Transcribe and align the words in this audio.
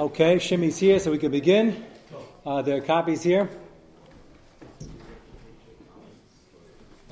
Okay, 0.00 0.38
Shimmy's 0.38 0.78
here, 0.78 0.98
so 0.98 1.10
we 1.10 1.18
can 1.18 1.30
begin. 1.30 1.84
Uh, 2.46 2.62
there 2.62 2.78
are 2.78 2.80
copies 2.80 3.22
here. 3.22 3.50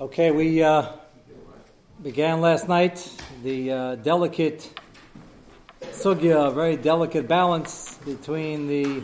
Okay, 0.00 0.30
we 0.30 0.62
uh, 0.62 0.86
began 2.02 2.40
last 2.40 2.66
night 2.66 3.06
the 3.42 3.70
uh, 3.70 3.94
delicate 3.96 4.72
sugya, 5.82 6.54
very 6.54 6.78
delicate 6.78 7.28
balance 7.28 7.98
between 8.06 8.68
the 8.68 9.02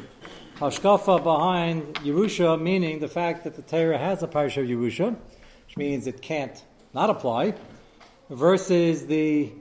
hashkafa 0.56 1.22
behind 1.22 1.82
Yerusha, 1.96 2.58
meaning 2.58 3.00
the 3.00 3.08
fact 3.08 3.44
that 3.44 3.54
the 3.54 3.60
Torah 3.60 3.98
has 3.98 4.22
a 4.22 4.26
parsha 4.26 4.62
of 4.62 4.66
Yerusha, 4.66 5.14
which 5.66 5.76
means 5.76 6.06
it 6.06 6.22
can't 6.22 6.64
not 6.94 7.10
apply, 7.10 7.52
versus 8.30 9.08
the 9.08 9.52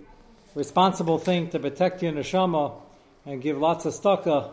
responsible 0.55 1.19
thing 1.19 1.49
to 1.49 1.59
protect 1.59 2.01
your 2.01 2.13
neshama 2.13 2.79
and 3.25 3.41
give 3.41 3.57
lots 3.57 3.85
of 3.85 3.93
staka 3.93 4.51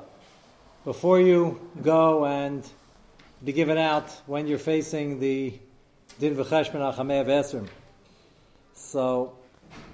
before 0.84 1.20
you 1.20 1.60
go 1.82 2.24
and 2.24 2.66
be 3.44 3.52
given 3.52 3.78
out 3.78 4.10
when 4.26 4.46
you're 4.46 4.58
facing 4.58 5.18
the 5.20 5.58
din 6.18 6.36
v'cheshman 6.36 6.94
achamev 6.94 7.26
esrim. 7.26 7.66
So 8.74 9.36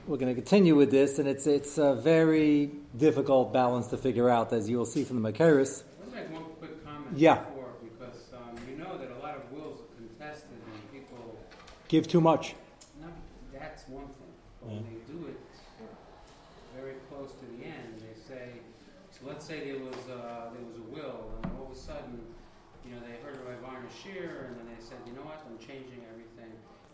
we're 0.07 0.17
going 0.19 0.35
to 0.35 0.41
continue 0.41 0.77
with 0.77 0.91
this, 0.91 1.19
and 1.19 1.27
it's 1.29 1.47
it's 1.47 1.79
a 1.79 1.95
very 1.95 2.71
difficult 2.97 3.53
balance 3.53 3.89
to 3.89 3.97
figure 3.97 4.29
out, 4.31 4.53
as 4.53 4.69
you 4.71 4.79
will 4.79 4.87
see 4.87 5.03
from 5.05 5.21
the 5.23 5.33
Makaris. 5.33 5.83
Let's 6.01 6.13
make 6.15 6.33
one 6.33 6.45
quick 6.61 6.85
comment 6.85 7.19
Yeah. 7.19 7.41
before, 7.41 7.71
because 7.83 8.19
um, 8.35 8.57
you 8.71 8.77
know 8.77 8.97
that 8.99 9.11
a 9.11 9.19
lot 9.21 9.37
of 9.37 9.51
wills 9.51 9.81
are 9.81 9.95
contested 9.97 10.51
and 10.73 10.93
people, 10.93 11.37
Give 11.89 12.07
too 12.07 12.21
much. 12.21 12.55
no, 13.01 13.09
that's 13.53 13.89
one 13.89 14.07
thing. 14.07 14.33
But 14.63 14.71
when 14.71 14.85
they 14.85 15.13
do 15.13 15.27
it 15.27 15.41
very 16.77 16.95
close 17.11 17.33
to 17.33 17.47
the 17.59 17.65
end, 17.67 18.01
they 18.01 18.15
say, 18.29 18.51
so 19.11 19.27
let's 19.27 19.36
say 19.47 19.71
there 19.71 19.79
was, 19.79 19.95
uh, 20.11 20.51
there 20.53 20.67
was 20.67 20.77
a 20.77 20.83
will, 20.93 21.31
and 21.43 21.53
all 21.57 21.71
of 21.71 21.77
a 21.77 21.79
sudden, 21.79 22.21
you 22.85 22.91
know, 22.91 23.01
they 23.01 23.15
heard 23.25 23.39
Rav 23.47 23.75
Arna 23.75 23.87
Shir, 24.03 24.49
and 24.49 24.59
then 24.59 24.67
they 24.67 24.83
said, 24.83 24.99
you 25.07 25.13
know 25.13 25.23
what, 25.23 25.41
I'm 25.47 25.57
changing 25.59 26.03
everything, 26.11 26.51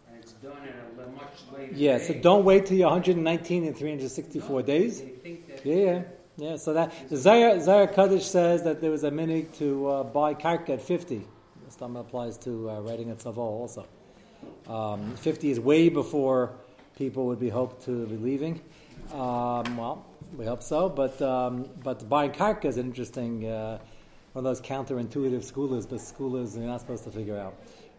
and 0.06 0.18
it's 0.18 0.32
done 0.32 0.58
at 0.68 1.02
a 1.02 1.10
much 1.12 1.40
later 1.56 1.72
Yeah, 1.74 1.96
so 1.96 2.12
don't 2.12 2.44
wait 2.44 2.66
till 2.66 2.76
you're 2.76 2.90
119 2.90 3.64
and 3.64 3.74
364 3.74 4.60
No, 4.60 4.66
days. 4.66 5.00
They 5.00 5.06
think 5.08 5.48
that. 5.48 5.64
Yeah, 5.64 5.74
yeah, 5.74 6.02
yeah. 6.36 6.56
So 6.56 6.74
that 6.74 6.92
the 7.08 7.16
Zayar, 7.16 7.56
Zayar 7.56 7.94
Kaddish 7.94 8.26
says 8.26 8.62
that 8.64 8.82
there 8.82 8.90
was 8.90 9.04
a 9.04 9.10
minig 9.10 9.56
to 9.56 9.88
uh, 9.88 10.02
buy 10.04 10.34
karka 10.34 10.70
at 10.70 10.82
50. 10.82 11.26
This 11.64 11.76
time 11.76 11.96
applies 11.96 12.36
to 12.38 12.68
uh, 12.68 12.80
writing 12.80 13.10
at 13.10 13.22
Savo 13.22 13.40
also. 13.40 13.86
Um, 14.68 15.16
50 15.16 15.50
is 15.52 15.58
way 15.58 15.88
before 15.88 16.52
people 16.98 17.26
would 17.26 17.40
be 17.40 17.48
hoped 17.48 17.84
to 17.86 18.06
be 18.06 18.16
leaving. 18.16 18.60
Um, 19.12 19.76
well, 19.78 20.04
we 20.36 20.46
hope 20.46 20.62
so, 20.62 20.88
but 20.88 21.20
um, 21.20 21.68
but 21.82 22.08
buying 22.08 22.30
karka 22.30 22.64
is 22.66 22.76
an 22.76 22.86
interesting 22.86 23.46
uh, 23.46 23.78
one 24.32 24.46
of 24.46 24.56
those 24.56 24.60
counterintuitive 24.62 25.44
schoolers, 25.44 25.88
but 25.88 25.98
schoolers 25.98 26.56
you're 26.56 26.66
not 26.66 26.80
supposed 26.80 27.04
to 27.04 27.10
figure 27.10 27.38
out. 27.38 27.54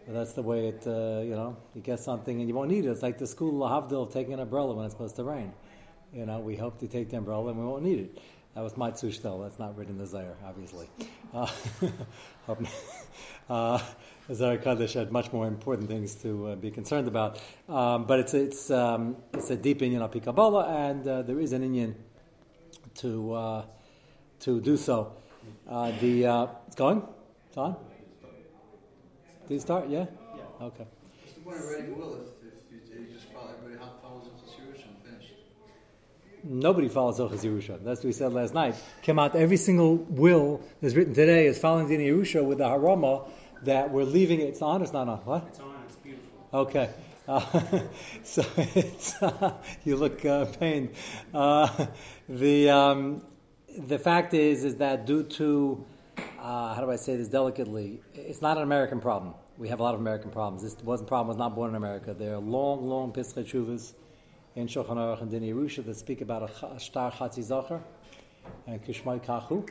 But 0.06 0.14
that's 0.14 0.32
the 0.32 0.42
way 0.42 0.68
it, 0.68 0.86
uh, 0.86 1.22
you 1.22 1.34
know, 1.34 1.56
you 1.74 1.80
get 1.80 2.00
something 2.00 2.38
and 2.38 2.48
you 2.48 2.54
won't 2.54 2.70
need 2.70 2.84
it. 2.84 2.88
It's 2.88 3.02
like 3.02 3.18
the 3.18 3.26
school 3.26 3.54
Lahavdil 3.54 4.02
of 4.08 4.12
taking 4.12 4.34
an 4.34 4.40
umbrella 4.40 4.74
when 4.74 4.84
it's 4.84 4.92
supposed 4.94 5.16
to 5.16 5.24
rain. 5.24 5.52
You 6.12 6.26
know, 6.26 6.40
we 6.40 6.56
hope 6.56 6.78
to 6.80 6.88
take 6.88 7.08
the 7.08 7.16
umbrella 7.16 7.50
and 7.50 7.58
we 7.58 7.64
won't 7.64 7.82
need 7.82 8.00
it. 8.00 8.18
That 8.54 8.62
was 8.62 8.76
my 8.76 8.90
tzushtel. 8.90 9.42
That's 9.42 9.58
not 9.58 9.76
written 9.76 9.98
in 9.98 9.98
the 9.98 10.04
Zayar, 10.04 10.34
obviously. 10.44 10.88
Uh, 11.32 11.48
uh, 13.50 13.82
the 14.28 14.56
Kaddish 14.58 14.92
had 14.92 15.10
much 15.10 15.32
more 15.32 15.46
important 15.48 15.88
things 15.88 16.14
to 16.16 16.48
uh, 16.48 16.56
be 16.56 16.70
concerned 16.70 17.08
about. 17.08 17.40
Um, 17.68 18.04
but 18.04 18.20
it's 18.20 18.34
it's 18.34 18.70
um, 18.70 19.16
it's 19.32 19.50
a 19.50 19.56
deep 19.56 19.82
Indian 19.82 20.08
Kabbalah, 20.08 20.66
and 20.68 21.08
uh, 21.08 21.22
there 21.22 21.40
is 21.40 21.52
an 21.52 21.64
Indian 21.64 21.96
to 22.96 23.32
uh, 23.32 23.64
to 24.40 24.60
do 24.60 24.76
so. 24.76 25.12
Uh, 25.68 25.92
the 26.00 26.26
uh, 26.26 26.46
it's 26.66 26.76
going. 26.76 27.02
It's 27.48 27.56
on. 27.56 27.76
Did 29.48 29.54
you 29.54 29.60
start? 29.60 29.88
Yeah. 29.88 30.06
Yeah. 30.36 30.66
Okay. 30.66 30.86
What's 31.22 31.34
the 31.34 31.40
point 31.40 31.90
of 31.90 31.96
will 31.98 32.14
if, 32.14 32.48
if 32.48 32.90
you, 32.92 33.00
you 33.00 33.12
just 33.12 33.26
follow, 33.26 33.50
everybody 33.58 33.78
ho- 33.78 33.92
follows 34.02 34.26
up 34.26 34.40
the 34.40 34.50
Jewish 34.56 34.84
and 34.84 34.96
finished? 35.04 35.34
Nobody 36.42 36.88
follows 36.88 37.18
Zochas 37.18 37.44
Yerusha. 37.44 37.82
That's 37.84 38.00
what 38.00 38.06
we 38.06 38.12
said 38.12 38.32
last 38.32 38.54
night. 38.54 38.74
Came 39.02 39.18
out 39.18 39.36
every 39.36 39.58
single 39.58 39.96
will 39.96 40.62
that's 40.80 40.94
written 40.94 41.12
today 41.12 41.46
is 41.46 41.58
following 41.58 41.88
Din 41.88 42.00
Yerusha 42.00 42.42
with 42.42 42.58
the 42.58 42.64
harama 42.64 43.28
that 43.64 43.90
we're 43.90 44.04
leaving 44.04 44.40
it. 44.40 44.44
It's 44.44 44.62
on. 44.62 44.82
It's 44.82 44.92
not 44.92 45.08
on. 45.08 45.18
What? 45.18 45.44
It's 45.48 45.60
on, 45.60 45.74
it's 45.86 45.96
beautiful. 45.96 46.30
Okay. 46.52 46.88
Uh, 47.26 47.40
so 48.22 48.44
it's, 48.56 49.22
uh, 49.22 49.54
you 49.84 49.96
look 49.96 50.24
uh, 50.24 50.44
pained. 50.44 50.90
Uh, 51.32 51.86
the 52.28 52.68
um, 52.68 53.22
the 53.78 53.98
fact 53.98 54.34
is 54.34 54.64
is 54.64 54.76
that 54.76 55.06
due 55.06 55.22
to 55.22 55.84
uh, 56.38 56.74
how 56.74 56.82
do 56.82 56.90
I 56.90 56.96
say 56.96 57.16
this 57.16 57.28
delicately? 57.28 58.02
It's 58.14 58.42
not 58.42 58.58
an 58.58 58.62
American 58.62 59.00
problem. 59.00 59.34
We 59.56 59.68
have 59.68 59.80
a 59.80 59.82
lot 59.82 59.94
of 59.94 60.00
American 60.00 60.30
problems. 60.30 60.62
This 60.62 60.76
wasn't 60.84 61.08
problem 61.08 61.28
was 61.28 61.36
not 61.38 61.54
born 61.54 61.70
in 61.70 61.76
America. 61.76 62.12
There 62.12 62.34
are 62.34 62.38
long, 62.38 62.86
long 62.86 63.12
tshuvas 63.12 63.94
in 64.56 64.66
Shulchan 64.66 64.96
Aruch 64.96 65.22
and 65.22 65.30
Din 65.30 65.42
Yerusha 65.42 65.84
that 65.86 65.96
speak 65.96 66.20
about 66.20 66.50
a, 66.62 66.80
star 66.80 67.10
chatzi 67.12 67.42
zacher 67.42 67.80
and 68.66 68.84
kishmai 68.84 69.24
kachu. 69.24 69.68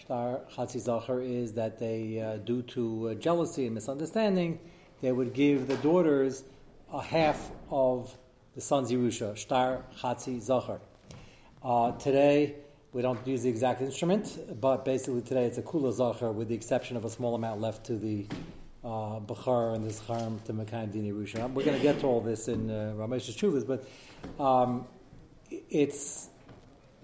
Star 0.00 0.40
chatzi 0.56 0.80
zacher 0.80 1.22
is 1.22 1.52
that 1.54 1.78
they, 1.78 2.40
due 2.44 2.62
to 2.62 3.14
jealousy 3.16 3.66
and 3.66 3.74
misunderstanding, 3.74 4.60
they 5.02 5.12
would 5.12 5.34
give 5.34 5.66
the 5.66 5.76
daughters 5.78 6.44
a 6.92 7.02
half 7.02 7.50
of 7.70 8.16
the 8.54 8.60
son's 8.60 8.90
Yerusha, 8.90 9.36
star 9.36 9.82
chatzi 10.00 10.38
zacher. 10.38 10.80
Uh, 11.62 11.92
today, 11.92 12.54
we 12.92 13.02
don't 13.02 13.26
use 13.26 13.42
the 13.42 13.48
exact 13.48 13.82
instrument, 13.82 14.60
but 14.60 14.84
basically 14.84 15.20
today 15.20 15.44
it's 15.44 15.58
a 15.58 15.62
kula 15.62 15.92
zacher 15.92 16.32
with 16.32 16.48
the 16.48 16.54
exception 16.54 16.96
of 16.96 17.04
a 17.04 17.10
small 17.10 17.34
amount 17.34 17.60
left 17.60 17.84
to 17.86 17.96
the 17.96 18.26
uh, 18.84 19.18
Bachar 19.18 19.74
and 19.74 19.84
the 19.84 19.92
Zcharim 19.92 20.42
to 20.44 20.52
Mekayim 20.52 20.94
Dini 20.94 21.12
Yerusha. 21.12 21.52
We're 21.52 21.64
going 21.64 21.76
to 21.76 21.82
get 21.82 21.98
to 22.00 22.06
all 22.06 22.20
this 22.20 22.46
in 22.46 22.70
uh, 22.70 22.94
Ramesh's 22.96 23.36
Chuvas, 23.36 23.66
but 23.66 24.42
um, 24.42 24.86
it's, 25.50 26.28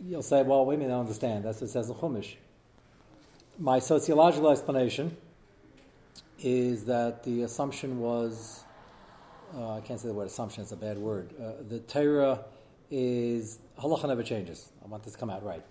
you'll 0.01 0.23
say, 0.23 0.43
well, 0.43 0.65
wait 0.65 0.77
a 0.77 0.79
minute, 0.79 0.95
I 0.95 1.01
understand. 1.01 1.45
That's 1.45 1.61
what 1.61 1.69
it 1.69 1.73
says 1.73 1.89
in 1.89 1.97
Chumash. 1.97 2.37
My 3.59 3.81
sociological 3.81 4.51
explanation 4.51 5.17
is 6.39 6.85
that 6.85 7.25
the 7.25 7.43
assumption 7.43 7.99
was, 7.99 8.65
uh, 9.57 9.77
I 9.77 9.81
can't 9.81 10.01
say 10.01 10.09
the 10.09 10.15
word 10.15 10.27
assumption, 10.27 10.63
it's 10.63 10.73
a 10.73 10.77
bad 10.77 10.99
word. 10.99 11.31
Uh, 11.41 11.63
the 11.69 11.81
Torah 11.81 12.45
is, 12.91 13.59
halacha 13.79 14.09
never 14.09 14.23
changes. 14.23 14.71
I 14.85 14.89
want 14.89 15.03
this 15.03 15.15
to 15.15 15.19
come 15.19 15.31
out 15.31 15.45
right. 15.45 15.63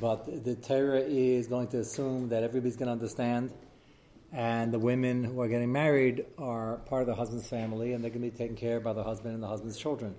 But 0.00 0.44
the 0.44 0.54
Torah 0.54 1.00
is 1.00 1.48
going 1.48 1.68
to 1.68 1.78
assume 1.78 2.28
that 2.28 2.44
everybody's 2.44 2.76
going 2.76 2.86
to 2.86 2.92
understand, 2.92 3.52
and 4.32 4.72
the 4.72 4.78
women 4.78 5.24
who 5.24 5.40
are 5.40 5.48
getting 5.48 5.72
married 5.72 6.26
are 6.38 6.76
part 6.86 7.02
of 7.02 7.08
the 7.08 7.16
husband's 7.16 7.48
family, 7.48 7.92
and 7.92 8.04
they're 8.04 8.10
going 8.10 8.22
to 8.22 8.30
be 8.30 8.36
taken 8.36 8.56
care 8.56 8.76
of 8.76 8.84
by 8.84 8.92
the 8.92 9.02
husband 9.02 9.34
and 9.34 9.42
the 9.42 9.48
husband's 9.48 9.76
children. 9.76 10.14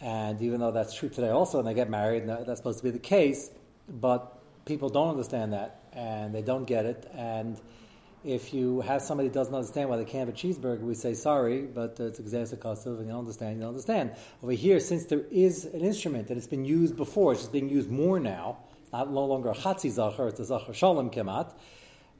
And 0.00 0.42
even 0.42 0.58
though 0.58 0.72
that's 0.72 0.92
true 0.94 1.08
today 1.08 1.28
also, 1.28 1.60
and 1.60 1.68
they 1.68 1.74
get 1.74 1.88
married, 1.88 2.26
that's 2.26 2.58
supposed 2.58 2.78
to 2.78 2.84
be 2.84 2.90
the 2.90 2.98
case, 2.98 3.50
but 3.88 4.40
people 4.64 4.88
don't 4.88 5.10
understand 5.10 5.52
that, 5.52 5.84
and 5.92 6.34
they 6.34 6.42
don't 6.42 6.64
get 6.64 6.84
it. 6.84 7.08
And 7.14 7.60
if 8.24 8.54
you 8.54 8.80
have 8.82 9.02
somebody 9.02 9.28
who 9.28 9.34
doesn't 9.34 9.54
understand 9.54 9.88
why 9.88 9.96
they 9.96 10.04
can't 10.04 10.26
have 10.26 10.28
a 10.28 10.32
cheeseburger, 10.32 10.80
we 10.80 10.94
say 10.94 11.14
sorry, 11.14 11.62
but 11.62 11.98
it's 11.98 12.20
exercise 12.20 12.52
and 12.86 13.00
you 13.00 13.10
don't 13.10 13.18
understand, 13.18 13.56
you 13.56 13.60
don't 13.60 13.70
understand. 13.70 14.12
Over 14.42 14.52
here, 14.52 14.80
since 14.80 15.06
there 15.06 15.24
is 15.30 15.64
an 15.64 15.80
instrument 15.80 16.28
that 16.28 16.36
has 16.36 16.46
been 16.46 16.64
used 16.64 16.96
before, 16.96 17.32
it's 17.32 17.42
just 17.42 17.52
being 17.52 17.68
used 17.68 17.90
more 17.90 18.20
now, 18.20 18.58
it's 18.82 18.92
not 18.92 19.10
no 19.10 19.24
longer 19.24 19.50
a 19.50 19.54
chatzi 19.54 19.90
zacher, 19.90 20.28
it's 20.28 20.40
a 20.40 20.44
zacher 20.44 20.74
shalom 20.74 21.10
kemat. 21.10 21.52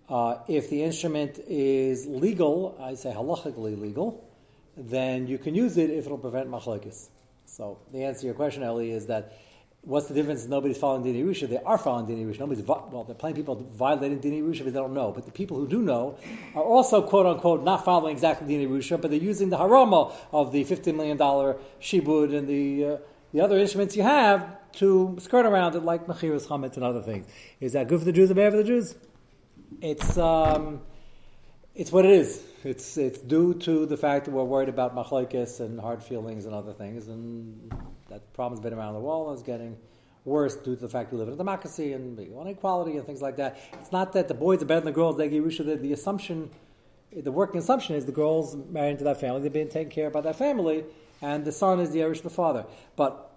Uh, 0.08 0.38
if 0.48 0.68
the 0.68 0.82
instrument 0.82 1.38
is 1.46 2.06
legal, 2.06 2.76
I 2.80 2.94
say 2.94 3.12
halachically 3.12 3.80
legal, 3.80 4.28
then 4.76 5.26
you 5.26 5.38
can 5.38 5.54
use 5.54 5.76
it 5.76 5.90
if 5.90 6.06
it'll 6.06 6.18
prevent 6.18 6.50
machlekes. 6.50 7.08
So 7.46 7.78
the 7.92 8.04
answer 8.04 8.20
to 8.22 8.26
your 8.26 8.34
question, 8.34 8.62
Ellie, 8.62 8.90
is 8.90 9.06
that 9.06 9.38
what's 9.82 10.06
the 10.06 10.14
difference? 10.14 10.46
Nobody's 10.46 10.78
following 10.78 11.04
Dini 11.04 11.24
Yerusha. 11.24 11.48
They 11.48 11.58
are 11.58 11.76
following 11.76 12.06
Dini 12.06 12.24
Yerusha. 12.24 12.40
Nobody's 12.40 12.64
well, 12.64 13.04
there 13.06 13.14
are 13.14 13.18
plenty 13.18 13.40
of 13.40 13.46
people 13.46 13.66
violating 13.74 14.20
Dini 14.20 14.42
Yerusha, 14.42 14.64
but 14.64 14.72
they 14.72 14.80
don't 14.80 14.94
know. 14.94 15.12
But 15.12 15.26
the 15.26 15.32
people 15.32 15.56
who 15.56 15.66
do 15.66 15.82
know 15.82 16.16
are 16.54 16.62
also 16.62 17.02
quote 17.02 17.26
unquote 17.26 17.64
not 17.64 17.84
following 17.84 18.12
exactly 18.12 18.46
Dini 18.54 18.68
Yerusha, 18.68 19.00
but 19.00 19.10
they're 19.10 19.20
using 19.20 19.50
the 19.50 19.58
harama 19.58 20.12
of 20.32 20.52
the 20.52 20.64
fifteen 20.64 20.96
million 20.96 21.16
dollar 21.16 21.56
shibud 21.80 22.36
and 22.36 22.48
the 22.48 22.84
uh, 22.84 22.96
the 23.32 23.40
other 23.40 23.58
instruments 23.58 23.96
you 23.96 24.02
have 24.02 24.56
to 24.72 25.16
skirt 25.20 25.46
around 25.46 25.74
it, 25.74 25.80
like 25.82 26.06
mechiras 26.06 26.46
chametz 26.46 26.76
and 26.76 26.84
other 26.84 27.02
things. 27.02 27.26
Is 27.60 27.72
that 27.72 27.88
good 27.88 27.98
for 27.98 28.04
the 28.04 28.12
Jews 28.12 28.30
or 28.30 28.34
bad 28.34 28.52
for 28.52 28.58
the 28.58 28.64
Jews? 28.64 28.94
It's 29.80 30.16
um, 30.16 30.82
it's 31.74 31.90
what 31.90 32.04
it 32.04 32.12
is. 32.12 32.42
It's 32.62 32.96
it's 32.96 33.18
due 33.18 33.54
to 33.54 33.86
the 33.86 33.96
fact 33.96 34.26
that 34.26 34.30
we're 34.30 34.44
worried 34.44 34.68
about 34.68 34.94
machlokes 34.94 35.60
and 35.60 35.80
hard 35.80 36.04
feelings 36.04 36.44
and 36.44 36.54
other 36.54 36.72
things, 36.72 37.08
and 37.08 37.72
that 38.12 38.32
problem's 38.34 38.60
been 38.60 38.74
around 38.74 38.94
the 38.94 39.00
world 39.00 39.28
and 39.28 39.38
it's 39.38 39.46
getting 39.46 39.76
worse 40.24 40.54
due 40.56 40.76
to 40.76 40.80
the 40.80 40.88
fact 40.88 41.12
we 41.12 41.18
live 41.18 41.28
in 41.28 41.34
a 41.34 41.36
democracy 41.36 41.92
and 41.94 42.16
we 42.16 42.28
want 42.28 42.48
equality 42.48 42.96
and 42.96 43.06
things 43.06 43.22
like 43.22 43.36
that. 43.36 43.58
It's 43.74 43.90
not 43.90 44.12
that 44.12 44.28
the 44.28 44.34
boys 44.34 44.62
are 44.62 44.66
better 44.66 44.80
than 44.80 44.92
the 44.92 44.92
girls. 44.92 45.16
They 45.16 45.28
get 45.28 45.42
Yerusha. 45.42 45.64
The, 45.64 45.76
the 45.76 45.92
assumption, 45.92 46.50
the 47.14 47.32
working 47.32 47.58
assumption 47.58 47.96
is 47.96 48.06
the 48.06 48.12
girls 48.12 48.54
married 48.54 48.92
into 48.92 49.04
that 49.04 49.20
family. 49.20 49.40
They're 49.40 49.50
being 49.50 49.68
taken 49.68 49.90
care 49.90 50.06
of 50.08 50.12
by 50.12 50.20
that 50.20 50.36
family, 50.36 50.84
and 51.20 51.44
the 51.44 51.52
son 51.52 51.80
is 51.80 51.90
the 51.90 52.02
Irish 52.02 52.20
the 52.20 52.30
father. 52.30 52.66
But 52.96 53.30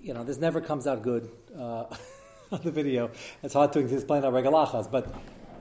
you 0.00 0.14
know, 0.14 0.22
this 0.22 0.38
never 0.38 0.60
comes 0.60 0.86
out 0.86 1.02
good. 1.02 1.30
Uh, 1.58 1.84
on 2.54 2.60
the 2.62 2.70
video. 2.70 3.10
It's 3.42 3.54
hard 3.54 3.72
to 3.72 3.80
explain 3.80 4.24
our 4.24 4.32
regalachas, 4.32 4.90
but 4.90 5.12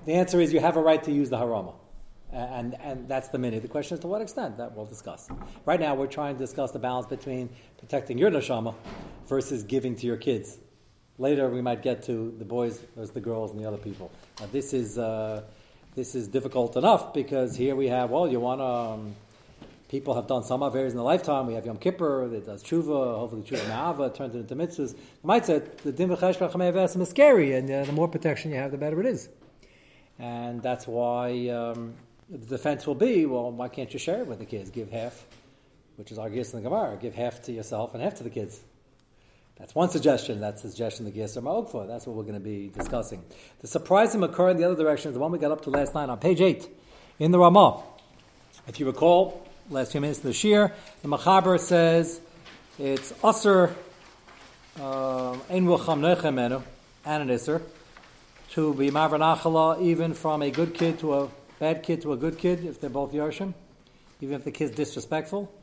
the 0.05 0.13
answer 0.13 0.39
is 0.39 0.53
you 0.53 0.59
have 0.59 0.77
a 0.77 0.81
right 0.81 1.03
to 1.03 1.11
use 1.11 1.29
the 1.29 1.37
harama. 1.37 1.73
And, 2.33 2.75
and 2.81 3.07
that's 3.07 3.27
the 3.27 3.37
minute. 3.37 3.61
The 3.61 3.67
question 3.67 3.93
is 3.93 4.01
to 4.01 4.07
what 4.07 4.21
extent 4.21 4.57
that 4.57 4.75
we'll 4.75 4.87
discuss. 4.87 5.29
Right 5.65 5.79
now, 5.79 5.93
we're 5.93 6.07
trying 6.07 6.35
to 6.35 6.39
discuss 6.39 6.71
the 6.71 6.79
balance 6.79 7.05
between 7.05 7.49
protecting 7.77 8.17
your 8.17 8.31
neshama 8.31 8.73
versus 9.27 9.63
giving 9.63 9.95
to 9.97 10.07
your 10.07 10.17
kids. 10.17 10.57
Later, 11.19 11.47
we 11.49 11.61
might 11.61 11.83
get 11.83 12.01
to 12.03 12.33
the 12.39 12.45
boys 12.45 12.79
versus 12.95 13.11
the 13.11 13.21
girls 13.21 13.51
and 13.51 13.59
the 13.59 13.67
other 13.67 13.77
people. 13.77 14.11
Now, 14.39 14.47
this 14.51 14.73
is 14.73 14.97
uh, 14.97 15.43
this 15.93 16.15
is 16.15 16.27
difficult 16.27 16.75
enough 16.75 17.13
because 17.13 17.55
here 17.55 17.75
we 17.75 17.87
have 17.89 18.09
well, 18.09 18.27
you 18.27 18.39
want 18.39 18.61
to. 18.61 18.65
Um, 18.65 19.15
people 19.89 20.15
have 20.15 20.25
done 20.25 20.43
some 20.43 20.63
affairs 20.63 20.91
in 20.91 20.97
their 20.97 21.05
lifetime. 21.05 21.45
We 21.45 21.53
have 21.53 21.67
Yom 21.67 21.77
Kippur 21.77 22.27
that 22.29 22.47
does 22.47 22.63
tshuva, 22.63 23.19
hopefully 23.19 23.43
tshuva 23.43 23.63
ma'ava 23.69 24.15
turned 24.15 24.33
into 24.33 24.55
mitzvahs. 24.55 24.95
Might 25.21 25.45
say 25.45 25.61
the 25.83 25.91
din 25.91 26.09
v'chesh 26.09 26.99
is 26.99 27.09
scary, 27.09 27.53
and 27.53 27.69
uh, 27.69 27.83
the 27.83 27.91
more 27.91 28.07
protection 28.07 28.49
you 28.49 28.57
have, 28.57 28.71
the 28.71 28.79
better 28.79 28.99
it 28.99 29.05
is. 29.05 29.29
And 30.17 30.63
that's 30.63 30.87
why 30.87 31.49
um, 31.49 31.93
the 32.33 32.57
defense 32.57 32.87
will 32.87 32.95
be, 32.95 33.27
well, 33.27 33.51
why 33.51 33.67
can't 33.67 33.93
you 33.93 33.99
share 33.99 34.21
it 34.21 34.27
with 34.27 34.39
the 34.39 34.45
kids? 34.45 34.71
Give 34.71 34.91
half, 34.91 35.23
which 35.97 36.11
is 36.11 36.17
our 36.17 36.31
gifts 36.31 36.51
in 36.51 36.63
the 36.63 36.67
Gemara. 36.67 36.97
Give 36.97 37.13
half 37.13 37.43
to 37.43 37.51
yourself 37.51 37.93
and 37.93 38.01
half 38.01 38.15
to 38.15 38.23
the 38.23 38.31
kids. 38.31 38.59
That's 39.57 39.75
one 39.75 39.89
suggestion. 39.89 40.41
That's 40.41 40.63
the 40.63 40.69
suggestion 40.69 41.05
the 41.05 41.23
are 41.23 41.65
for. 41.65 41.85
That's 41.85 42.07
what 42.07 42.15
we're 42.15 42.23
going 42.23 42.33
to 42.33 42.39
be 42.39 42.69
discussing. 42.75 43.23
The 43.61 43.67
surprising 43.67 44.23
occur 44.23 44.49
in 44.49 44.57
the 44.57 44.63
other 44.63 44.75
direction 44.75 45.09
is 45.09 45.13
the 45.13 45.19
one 45.19 45.31
we 45.31 45.37
got 45.37 45.51
up 45.51 45.61
to 45.65 45.69
last 45.69 45.93
night 45.93 46.09
on 46.09 46.17
page 46.17 46.41
8 46.41 46.67
in 47.19 47.29
the 47.29 47.37
Ramah. 47.37 47.83
If 48.67 48.79
you 48.79 48.87
recall, 48.87 49.47
last 49.69 49.91
few 49.91 50.01
minutes 50.01 50.19
in 50.19 50.25
the 50.25 50.33
Shir, 50.33 50.73
the 51.03 51.07
Machaber 51.07 51.59
says 51.59 52.19
it's 52.79 53.11
Usr, 53.21 53.69
um, 54.77 55.39
Ein 55.51 55.67
Rucham 55.67 55.99
Nechemenu, 55.99 56.63
and 57.05 57.29
to 58.49 58.73
be 58.73 58.89
Mavranachala 58.89 59.81
even 59.83 60.15
from 60.15 60.41
a 60.41 60.49
good 60.49 60.73
kid 60.73 60.97
to 60.99 61.13
a 61.13 61.29
bad 61.59 61.83
kid 61.83 62.01
to 62.01 62.13
a 62.13 62.17
good 62.17 62.37
kid, 62.37 62.65
if 62.65 62.79
they're 62.79 62.89
both 62.89 63.13
Yarshim, 63.13 63.53
even 64.21 64.35
if 64.35 64.43
the 64.43 64.51
kid's 64.51 64.75
disrespectful. 64.75 65.53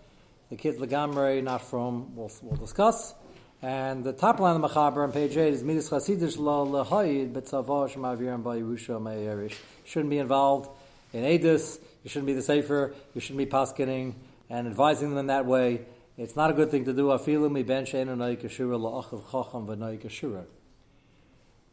The 0.51 0.57
kid's 0.57 0.79
Legamre, 0.79 1.43
not 1.43 1.63
from, 1.63 2.17
we'll, 2.17 2.31
we'll 2.43 2.57
discuss. 2.57 3.15
And 3.63 4.03
the 4.03 4.13
top 4.13 4.41
line 4.41 4.57
of 4.57 4.63
the 4.63 4.69
Machaber 4.69 5.05
on 5.05 5.13
page 5.13 5.37
8 5.37 5.53
is 5.53 5.63
Midas 5.63 5.91
Chasidish 5.91 6.39
La 6.39 6.65
Lahayid 6.65 7.33
Betzavash 7.33 7.95
Mavirim 7.95 8.43
Ba 8.43 8.51
Yerusha 8.51 9.01
Me'erish. 9.01 9.55
Shouldn't 9.85 10.11
be 10.11 10.19
involved 10.19 10.71
in 11.13 11.25
Edis, 11.25 11.79
you 12.03 12.11
shouldn't 12.11 12.27
be 12.27 12.33
the 12.33 12.43
Sefer, 12.43 12.95
you 13.15 13.21
shouldn't 13.21 13.39
be 13.39 13.47
paskening 13.47 14.15
and 14.49 14.67
advising 14.67 15.15
them 15.15 15.27
that 15.27 15.47
way. 15.47 15.83
It's 16.17 16.37
not 16.37 16.51
a 16.51 16.53
good 16.55 16.71
thing 16.71 16.85
to 16.87 16.93
do. 16.93 17.09
Afilu 17.09 17.51
mi 17.51 17.63
ben 17.63 17.85
she'enu 17.85 18.17
noy 18.17 18.37
kashura 18.37 18.79
la'achav 18.81 19.31
chacham 19.31 19.67
v'noy 19.67 19.99
kashura. 20.01 20.45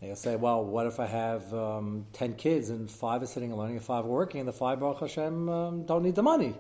They'll 0.02 0.16
say, 0.16 0.36
well, 0.36 0.64
what 0.64 0.86
if 0.86 1.00
I 1.00 1.08
have 1.08 1.52
um, 1.54 2.06
10 2.14 2.36
kids 2.36 2.70
and 2.70 2.90
five 2.90 3.24
are 3.24 3.26
sitting 3.26 3.50
and 3.50 3.60
learning 3.60 3.78
and 3.78 3.86
five 3.86 4.06
are 4.06 4.10
working 4.10 4.40
and 4.40 4.48
the 4.48 4.54
five, 4.54 4.80
Baruch 4.80 5.00
Hashem, 5.00 5.50
um, 5.50 5.86
don't 5.86 6.04
need 6.04 6.16
the 6.16 6.24
money? 6.24 6.54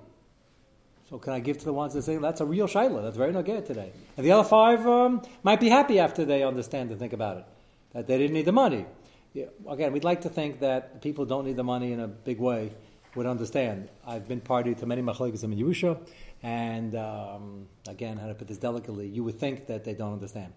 So 1.10 1.19
can 1.19 1.34
I 1.34 1.39
give 1.39 1.60
to 1.60 1.66
the 1.66 1.74
ones 1.74 1.94
that 1.94 2.01
say 2.01 2.18
that's 2.18 2.42
a 2.42 2.45
real 2.45 2.68
shaila? 2.68 3.04
That's 3.04 3.16
very 3.16 3.31
nogay 3.31 3.66
today. 3.66 3.94
And 4.18 4.25
the 4.25 4.31
other 4.31 4.48
five 4.48 4.86
um, 4.88 5.22
might 5.44 5.60
be 5.60 5.69
happy 5.69 6.00
after 6.00 6.25
they 6.25 6.44
understand 6.44 6.89
and 6.89 7.00
think 7.00 7.13
about 7.13 7.38
it 7.38 7.45
that 7.94 8.07
they 8.07 8.18
didn't 8.18 8.34
need 8.34 8.45
the 8.45 8.51
money. 8.51 8.86
Yeah, 9.34 9.45
again, 9.69 9.94
we'd 9.94 10.04
like 10.04 10.22
to 10.22 10.30
think 10.30 10.60
that 10.60 11.01
people 11.01 11.25
who 11.25 11.30
don't 11.30 11.45
need 11.45 11.56
the 11.56 11.63
money 11.63 11.94
in 11.94 12.00
a 12.00 12.07
big 12.07 12.39
way 12.39 12.74
would 13.16 13.25
understand. 13.25 13.89
I've 14.06 14.28
been 14.28 14.42
party 14.42 14.75
to 14.75 14.86
many 14.86 15.01
machlekes 15.01 15.44
in 15.44 15.51
Yerusha, 15.56 16.00
and 16.44 16.95
um, 16.95 17.68
again, 17.88 18.18
how 18.18 18.28
to 18.28 18.36
put 18.36 18.48
this 18.48 18.57
delicately, 18.57 19.07
you 19.07 19.24
would 19.24 19.39
think 19.39 19.68
that 19.68 19.84
they 19.84 19.94
don't 19.94 20.13
understand. 20.13 20.54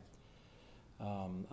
Um, 1.00 1.47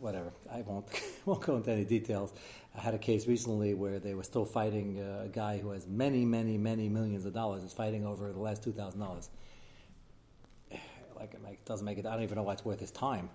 whatever. 0.00 0.32
I 0.52 0.62
won't 0.62 0.86
won't 1.24 1.42
go 1.42 1.56
into 1.56 1.70
any 1.70 1.84
details. 1.84 2.32
I 2.76 2.80
had 2.80 2.94
a 2.94 2.98
case 2.98 3.26
recently 3.26 3.74
where 3.74 3.98
they 3.98 4.14
were 4.14 4.22
still 4.22 4.44
fighting 4.44 5.00
uh, 5.00 5.24
a 5.24 5.28
guy 5.28 5.58
who 5.58 5.70
has 5.70 5.86
many, 5.86 6.24
many, 6.24 6.58
many 6.58 6.88
millions 6.88 7.24
of 7.24 7.34
dollars. 7.34 7.62
Is 7.62 7.72
fighting 7.72 8.06
over 8.06 8.32
the 8.32 8.40
last 8.40 8.62
two 8.62 8.72
thousand 8.72 9.00
dollars. 9.00 9.30
Like 11.18 11.34
it 11.34 11.64
doesn't 11.64 11.84
make 11.84 11.98
it. 11.98 12.06
I 12.06 12.12
don't 12.12 12.22
even 12.22 12.36
know 12.36 12.44
why 12.44 12.52
it's 12.52 12.64
worth 12.64 12.78
his 12.78 12.92
time. 12.92 13.28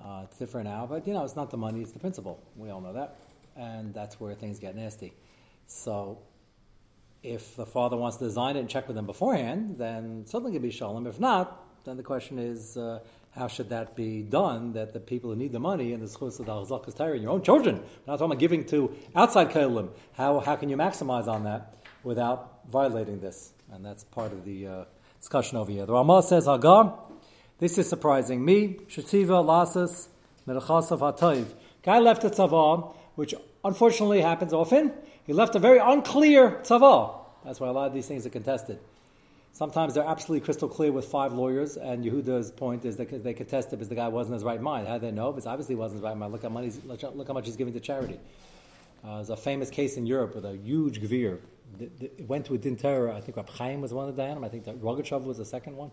Uh, 0.00 0.22
it's 0.22 0.38
different 0.38 0.68
now, 0.68 0.86
but 0.86 1.04
you 1.04 1.12
know, 1.12 1.24
it's 1.24 1.34
not 1.34 1.50
the 1.50 1.56
money; 1.56 1.80
it's 1.82 1.90
the 1.90 1.98
principle. 1.98 2.40
We 2.54 2.70
all 2.70 2.80
know 2.80 2.92
that, 2.92 3.16
and 3.56 3.92
that's 3.92 4.20
where 4.20 4.34
things 4.34 4.60
get 4.60 4.76
nasty. 4.76 5.12
So, 5.66 6.18
if 7.24 7.56
the 7.56 7.66
father 7.66 7.96
wants 7.96 8.18
to 8.18 8.24
design 8.24 8.56
it 8.56 8.60
and 8.60 8.68
check 8.68 8.86
with 8.86 8.94
them 8.94 9.06
beforehand, 9.06 9.78
then 9.78 10.26
something 10.26 10.52
can 10.52 10.62
be 10.62 10.70
shalom. 10.70 11.08
If 11.08 11.18
not, 11.18 11.84
then 11.84 11.96
the 11.96 12.04
question 12.04 12.38
is. 12.38 12.76
Uh, 12.76 13.00
how 13.34 13.48
should 13.48 13.70
that 13.70 13.96
be 13.96 14.22
done? 14.22 14.74
That 14.74 14.92
the 14.92 15.00
people 15.00 15.30
who 15.30 15.36
need 15.36 15.52
the 15.52 15.60
money 15.60 15.92
and 15.92 16.02
the 16.02 16.06
schus 16.06 16.38
of 16.38 16.46
the 16.46 16.52
halzakas 16.52 16.96
Torah 16.96 17.12
and 17.12 17.22
your 17.22 17.32
own 17.32 17.42
children, 17.42 17.76
we're 17.76 17.82
not 18.06 18.18
talking 18.18 18.32
about 18.32 18.38
giving 18.38 18.64
to 18.66 18.94
outside 19.16 19.50
kalim. 19.50 19.88
How 20.12 20.40
how 20.40 20.56
can 20.56 20.68
you 20.68 20.76
maximize 20.76 21.26
on 21.26 21.44
that 21.44 21.74
without 22.02 22.60
violating 22.70 23.20
this? 23.20 23.52
And 23.72 23.84
that's 23.84 24.04
part 24.04 24.32
of 24.32 24.44
the 24.44 24.66
uh, 24.66 24.84
discussion 25.18 25.56
over 25.56 25.72
here. 25.72 25.86
The 25.86 25.92
Rama 25.92 26.22
says, 26.22 26.44
"Hagar, 26.44 26.98
this 27.58 27.78
is 27.78 27.88
surprising 27.88 28.44
me. 28.44 28.80
Shetiva 28.88 29.42
lasas 29.42 30.08
merachasav 30.46 30.98
hatoiv. 30.98 31.46
Guy 31.82 31.98
left 32.00 32.24
a 32.24 32.30
tzavah, 32.30 32.94
which 33.14 33.34
unfortunately 33.64 34.20
happens 34.20 34.52
often. 34.52 34.92
He 35.24 35.32
left 35.32 35.54
a 35.54 35.58
very 35.58 35.78
unclear 35.78 36.60
tzavah. 36.62 37.14
That's 37.44 37.60
why 37.60 37.68
a 37.68 37.72
lot 37.72 37.86
of 37.86 37.94
these 37.94 38.06
things 38.06 38.26
are 38.26 38.30
contested. 38.30 38.78
Sometimes 39.54 39.92
they're 39.94 40.04
absolutely 40.04 40.42
crystal 40.44 40.68
clear 40.68 40.90
with 40.92 41.04
five 41.04 41.34
lawyers, 41.34 41.76
and 41.76 42.02
Yehuda's 42.02 42.50
point 42.50 42.86
is 42.86 42.96
that 42.96 43.22
they 43.22 43.34
contest 43.34 43.68
it 43.68 43.76
because 43.76 43.90
the 43.90 43.94
guy 43.94 44.08
wasn't 44.08 44.32
in 44.32 44.34
his 44.34 44.44
right 44.44 44.60
mind. 44.60 44.88
How 44.88 44.94
do 44.94 45.06
they 45.06 45.12
know? 45.12 45.30
Because 45.30 45.46
obviously 45.46 45.74
he 45.74 45.78
wasn't 45.78 45.98
in 45.98 46.04
his 46.04 46.10
right 46.10 46.16
mind. 46.16 46.32
Look 46.32 46.42
how, 46.42 46.48
money, 46.48 46.72
look 46.86 47.28
how 47.28 47.34
much 47.34 47.44
he's 47.44 47.56
giving 47.56 47.74
to 47.74 47.80
charity. 47.80 48.18
Uh, 49.04 49.16
there's 49.16 49.28
a 49.28 49.36
famous 49.36 49.68
case 49.68 49.98
in 49.98 50.06
Europe 50.06 50.34
with 50.34 50.46
a 50.46 50.56
huge 50.56 51.02
gvir. 51.02 51.38
It 51.78 52.24
went 52.26 52.46
to 52.46 52.54
a 52.54 52.58
din 52.58 52.78
I 52.82 53.20
think 53.20 53.36
Rab 53.36 53.50
Chaim 53.50 53.82
was 53.82 53.92
one 53.92 54.08
of 54.08 54.16
the 54.16 54.22
Dayanim. 54.22 54.42
I 54.44 54.48
think 54.48 54.64
that 54.64 54.80
Rogachev 54.80 55.24
was 55.24 55.36
the 55.36 55.44
second 55.44 55.76
one. 55.76 55.90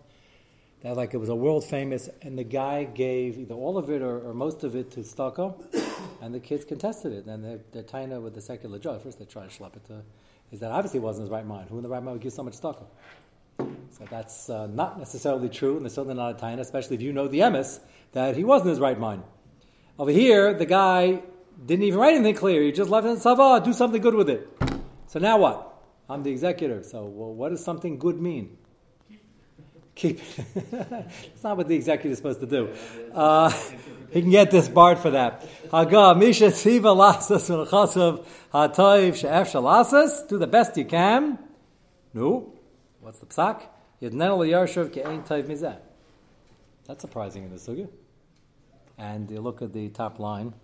That 0.82 0.96
like 0.96 1.12
it 1.12 1.18
was 1.18 1.28
a 1.28 1.34
world 1.34 1.64
famous, 1.64 2.08
and 2.22 2.38
the 2.38 2.44
guy 2.44 2.84
gave 2.84 3.38
either 3.38 3.54
all 3.54 3.76
of 3.76 3.90
it 3.90 4.00
or, 4.00 4.20
or 4.20 4.32
most 4.32 4.64
of 4.64 4.74
it 4.74 4.92
to 4.92 5.00
Stocko, 5.00 5.54
and 6.22 6.34
the 6.34 6.40
kids 6.40 6.64
contested 6.64 7.12
it. 7.12 7.26
And 7.26 7.44
they're, 7.44 7.60
they're 7.72 7.82
tying 7.82 8.12
it 8.12 8.22
with 8.22 8.34
the 8.34 8.40
secular 8.40 8.78
judge. 8.78 9.02
First 9.02 9.18
they 9.18 9.26
try 9.26 9.46
to 9.46 9.50
schlep 9.50 9.76
it 9.76 9.84
to, 9.88 10.02
is 10.50 10.60
that 10.60 10.70
obviously 10.70 11.00
wasn't 11.00 11.24
his 11.24 11.30
right 11.30 11.44
mind. 11.44 11.68
Who 11.68 11.76
in 11.76 11.82
the 11.82 11.90
right 11.90 12.02
mind 12.02 12.14
would 12.14 12.22
give 12.22 12.32
so 12.32 12.42
much 12.42 12.54
Stocko? 12.54 12.86
So 14.00 14.06
that's 14.10 14.48
uh, 14.48 14.66
not 14.66 14.98
necessarily 14.98 15.50
true, 15.50 15.76
and 15.76 15.84
there's 15.84 15.92
certainly 15.92 16.14
not 16.14 16.34
a 16.34 16.38
time, 16.38 16.58
especially 16.58 16.96
if 16.96 17.02
you 17.02 17.12
know 17.12 17.28
the 17.28 17.40
emes, 17.40 17.80
that 18.12 18.34
he 18.34 18.44
was 18.44 18.62
in 18.62 18.68
his 18.68 18.80
right 18.80 18.98
mind. 18.98 19.22
Over 19.98 20.10
here, 20.10 20.54
the 20.54 20.64
guy 20.64 21.20
didn't 21.66 21.84
even 21.84 22.00
write 22.00 22.14
anything 22.14 22.34
clear. 22.34 22.62
He 22.62 22.72
just 22.72 22.88
left 22.88 23.06
it 23.06 23.10
in 23.10 23.20
Sava, 23.20 23.60
do 23.62 23.74
something 23.74 24.00
good 24.00 24.14
with 24.14 24.30
it. 24.30 24.48
So 25.06 25.18
now 25.18 25.36
what? 25.36 25.82
I'm 26.08 26.22
the 26.22 26.30
executor. 26.30 26.82
So 26.82 27.04
well, 27.04 27.34
what 27.34 27.50
does 27.50 27.62
something 27.62 27.98
good 27.98 28.18
mean? 28.18 28.56
Keep. 29.96 30.20
it. 30.20 30.46
It's 31.34 31.44
not 31.44 31.58
what 31.58 31.68
the 31.68 31.74
executive 31.74 32.12
is 32.12 32.16
supposed 32.16 32.40
to 32.40 32.46
do. 32.46 32.70
Uh, 33.12 33.50
he 34.12 34.22
can 34.22 34.30
get 34.30 34.50
disbarred 34.50 34.98
for 34.98 35.10
that. 35.10 35.46
Do 40.26 40.38
the 40.38 40.46
best 40.46 40.74
you 40.78 40.86
can. 40.86 41.38
No. 42.14 42.54
What's 43.00 43.18
the 43.18 43.26
psak? 43.26 43.66
That's 44.00 44.14
surprising 47.00 47.44
in 47.44 47.50
the 47.50 47.56
sugya. 47.56 47.88
And 48.96 49.30
you 49.30 49.40
look 49.40 49.62
at 49.62 49.72
the 49.72 49.88
top 49.90 50.18
line. 50.18 50.54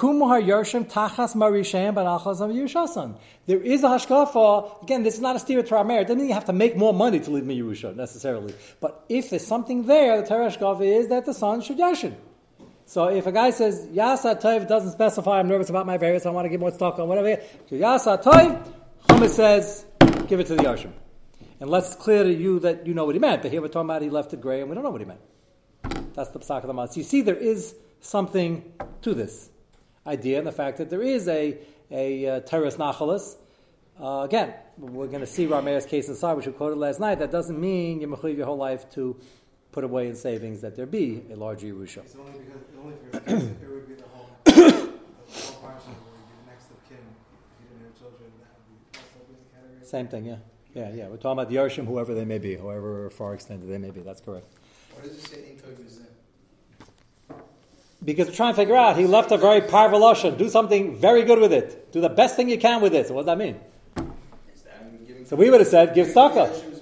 a 3.84 3.88
hashkafa. 3.88 4.82
Again, 4.82 5.04
this 5.04 5.14
is 5.14 5.22
not 5.22 5.36
a 5.36 5.40
steer 5.40 5.62
to 5.62 5.76
our. 5.76 5.92
It 5.92 6.08
doesn't 6.08 6.28
you 6.28 6.34
have 6.34 6.46
to 6.46 6.54
make 6.54 6.76
more 6.76 6.96
money 6.96 7.20
to 7.20 7.30
leave 7.30 7.46
me 7.46 7.60
Yerusha 7.60 7.96
necessarily. 7.96 8.56
But 8.82 9.06
if 9.08 9.30
there's 9.30 9.46
something 9.46 9.86
there, 9.86 10.20
the 10.20 10.28
Torah 10.28 10.50
hashkafa 10.50 10.82
is 10.82 11.10
that 11.10 11.28
the 11.28 11.34
son 11.36 11.62
should 11.62 11.78
yashin. 11.78 12.16
So 12.88 13.10
if 13.10 13.28
a 13.28 13.32
guy 13.32 13.52
says 13.52 13.86
Yasa 13.94 14.42
Toiv 14.42 14.68
doesn't 14.68 14.94
specify, 14.94 15.38
I'm 15.38 15.48
nervous 15.48 15.70
about 15.70 15.86
my 15.86 15.98
various, 15.98 16.26
I 16.26 16.32
want 16.32 16.46
to 16.46 16.50
get 16.50 16.60
more 16.60 16.72
stock 16.72 16.98
on 16.98 17.08
whatever. 17.08 17.40
Yasa 17.70 18.24
Toiv, 18.24 18.68
Chumash 19.08 19.30
says, 19.30 19.86
give 20.28 20.40
it 20.40 20.48
to 20.48 20.56
the 20.56 20.64
Yarshim. 20.64 20.92
Unless 21.60 21.94
it's 21.94 22.02
clear 22.02 22.24
to 22.24 22.34
you 22.34 22.58
that 22.62 22.88
you 22.88 22.96
know 22.96 23.06
what 23.06 23.14
he 23.14 23.20
meant. 23.20 23.44
But 23.44 23.52
here 23.52 23.62
we're 23.62 23.68
talking 23.68 23.92
about 23.92 24.02
he 24.02 24.10
left 24.10 24.34
it 24.34 24.42
gray 24.42 24.62
and 24.62 24.72
we 24.72 24.74
don't 24.74 24.84
know 24.84 24.90
what 24.90 25.02
he 25.02 25.06
meant. 25.06 25.22
That's 26.16 26.32
the 26.32 26.40
psak 26.40 26.62
of 26.62 26.68
the 26.68 26.74
mas. 26.74 26.98
You 26.98 27.04
see, 27.04 27.22
there 27.22 27.36
is 27.36 27.76
something 28.02 28.74
to 29.04 29.14
this 29.14 29.52
idea 30.08 30.38
and 30.38 30.48
the 30.48 30.52
fact 30.52 30.78
that 30.78 30.90
there 30.90 31.02
is 31.02 31.28
a, 31.28 31.58
a 31.92 32.28
uh, 32.28 32.40
terrorist 32.42 32.78
nachalis. 32.78 33.36
Uh, 34.00 34.22
again, 34.22 34.54
we're 34.78 35.08
going 35.08 35.22
to 35.22 35.28
see 35.28 35.48
Rameir's 35.48 35.86
case 35.86 36.08
inside, 36.08 36.34
which 36.34 36.46
we 36.46 36.54
quoted 36.54 36.78
last 36.78 37.00
night. 37.00 37.20
That 37.20 37.32
doesn't 37.32 37.60
mean 37.60 38.00
you 38.00 38.08
mechuyev 38.08 38.38
your 38.38 38.46
whole 38.46 38.58
life 38.58 38.90
to 38.92 39.20
put 39.72 39.84
away 39.84 40.08
in 40.08 40.16
savings 40.16 40.62
that 40.62 40.76
there 40.76 40.86
be 40.86 41.24
a 41.32 41.36
large 41.36 41.62
Yerusha. 41.62 41.98
It's 41.98 42.16
only 42.16 42.32
because 42.40 42.62
only 42.80 42.96
if 43.14 43.62
it 43.62 43.70
would 43.70 43.88
be 43.88 43.96
the 43.96 44.04
whole, 44.04 44.30
the 44.46 44.54
whole 44.54 44.90
person 45.70 45.92
would 45.92 46.26
be 46.26 46.38
next 46.48 46.70
of 46.70 46.90
kin 46.90 46.98
If 46.98 47.60
you 47.60 47.68
didn't 47.70 47.86
have 47.86 48.00
children, 48.00 48.32
that 48.40 48.54
would 48.58 48.92
be 48.92 49.00
also 49.00 49.20
in 49.30 49.38
category. 49.54 49.86
Same 49.86 50.08
thing, 50.08 50.26
yeah. 50.26 50.38
Yeah, 50.74 50.94
yeah. 50.94 51.08
We're 51.08 51.18
talking 51.18 51.32
about 51.32 51.50
the 51.50 51.56
Yarshim, 51.56 51.88
whoever 51.88 52.14
they 52.14 52.26
may 52.26 52.38
be, 52.38 52.56
however 52.56 53.10
far 53.10 53.34
extended 53.34 53.68
they 53.68 53.80
may 53.80 53.90
be. 53.90 54.02
That's 54.02 54.22
correct. 54.22 54.46
Why 54.94 55.02
does 55.08 55.18
it 55.18 55.28
say 55.28 55.38
in 55.50 55.58
Tov 55.58 55.86
is 55.86 56.00
there? 56.00 56.08
Because 58.04 58.28
we're 58.28 58.36
trying 58.36 58.54
to 58.54 58.58
figure 58.58 58.76
out, 58.76 58.98
he 58.98 59.06
left 59.06 59.32
a 59.32 59.38
very 59.38 59.62
powerful 59.62 60.00
Lashon. 60.00 60.38
Do 60.38 60.50
something 60.50 60.98
very 60.98 61.24
good 61.24 61.40
with 61.40 61.52
it. 61.52 61.92
Do 61.92 62.00
the 62.00 62.10
best 62.10 62.36
thing 62.36 62.50
you 62.50 62.58
can 62.58 62.82
with 62.82 62.94
it. 62.94 63.08
So 63.08 63.14
what 63.14 63.22
does 63.22 63.28
that 63.28 63.38
mean? 63.38 63.60
So 65.26 65.36
we 65.36 65.50
would 65.50 65.60
have 65.60 65.68
said, 65.68 65.94
give 65.94 66.08
tzedakah. 66.08 66.76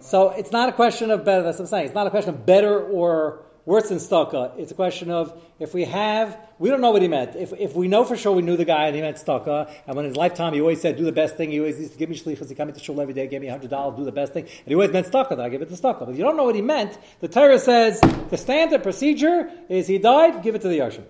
So 0.00 0.30
it's 0.30 0.50
not 0.50 0.68
a 0.68 0.72
question 0.72 1.10
of 1.10 1.24
better. 1.24 1.42
That's 1.42 1.58
what 1.58 1.64
I'm 1.64 1.68
saying. 1.68 1.86
It's 1.86 1.94
not 1.94 2.06
a 2.06 2.10
question 2.10 2.34
of 2.34 2.44
better 2.44 2.84
or 2.84 3.44
worse 3.64 3.88
than 3.88 3.98
tzedakah. 3.98 4.58
It's 4.58 4.72
a 4.72 4.74
question 4.74 5.10
of 5.10 5.40
if 5.58 5.72
we 5.74 5.84
have, 5.84 6.36
we 6.58 6.68
don't 6.68 6.80
know 6.80 6.90
what 6.90 7.02
he 7.02 7.08
meant. 7.08 7.36
If, 7.36 7.52
if 7.52 7.74
we 7.74 7.86
know 7.88 8.04
for 8.04 8.16
sure 8.16 8.32
we 8.32 8.42
knew 8.42 8.56
the 8.56 8.64
guy 8.64 8.86
and 8.86 8.96
he 8.96 9.00
meant 9.02 9.16
tzedakah, 9.18 9.72
and 9.86 9.96
when 9.96 10.04
in 10.04 10.10
his 10.10 10.16
lifetime 10.16 10.52
he 10.54 10.60
always 10.60 10.80
said, 10.80 10.96
do 10.96 11.04
the 11.04 11.12
best 11.12 11.36
thing. 11.36 11.50
He 11.50 11.58
always 11.60 11.78
used 11.78 11.92
to 11.92 11.98
give 11.98 12.08
me 12.10 12.16
shlichus. 12.18 12.48
He 12.48 12.54
come 12.54 12.72
to 12.72 12.80
shul 12.80 13.00
every 13.00 13.14
day, 13.14 13.26
gave 13.28 13.40
me 13.40 13.46
hundred 13.48 13.70
dollars, 13.70 13.96
do 13.96 14.04
the 14.04 14.12
best 14.12 14.32
thing, 14.32 14.44
and 14.44 14.66
he 14.66 14.74
always 14.74 14.90
meant 14.90 15.06
tzedakah. 15.06 15.30
Then 15.30 15.40
I 15.40 15.48
give 15.48 15.62
it 15.62 15.68
to 15.68 15.74
tzedakah. 15.74 16.00
But 16.00 16.08
if 16.10 16.16
you 16.18 16.24
don't 16.24 16.36
know 16.36 16.44
what 16.44 16.54
he 16.54 16.62
meant, 16.62 16.98
the 17.20 17.28
Torah 17.28 17.58
says 17.58 18.00
the 18.30 18.36
standard 18.36 18.82
procedure 18.82 19.50
is 19.68 19.86
he 19.86 19.98
died, 19.98 20.42
give 20.42 20.54
it 20.54 20.62
to 20.62 20.68
the 20.68 20.78
yarshim. 20.78 21.04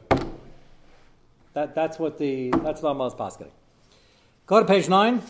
That, 1.54 1.74
that's 1.74 1.98
what 1.98 2.18
the 2.18 2.50
that's 2.62 2.80
what 2.82 2.90
Amal 2.90 3.08
is 3.08 3.14
posketing. 3.14 3.52
Go 4.46 4.58
to 4.60 4.66
page 4.66 4.88
nine. 4.88 5.22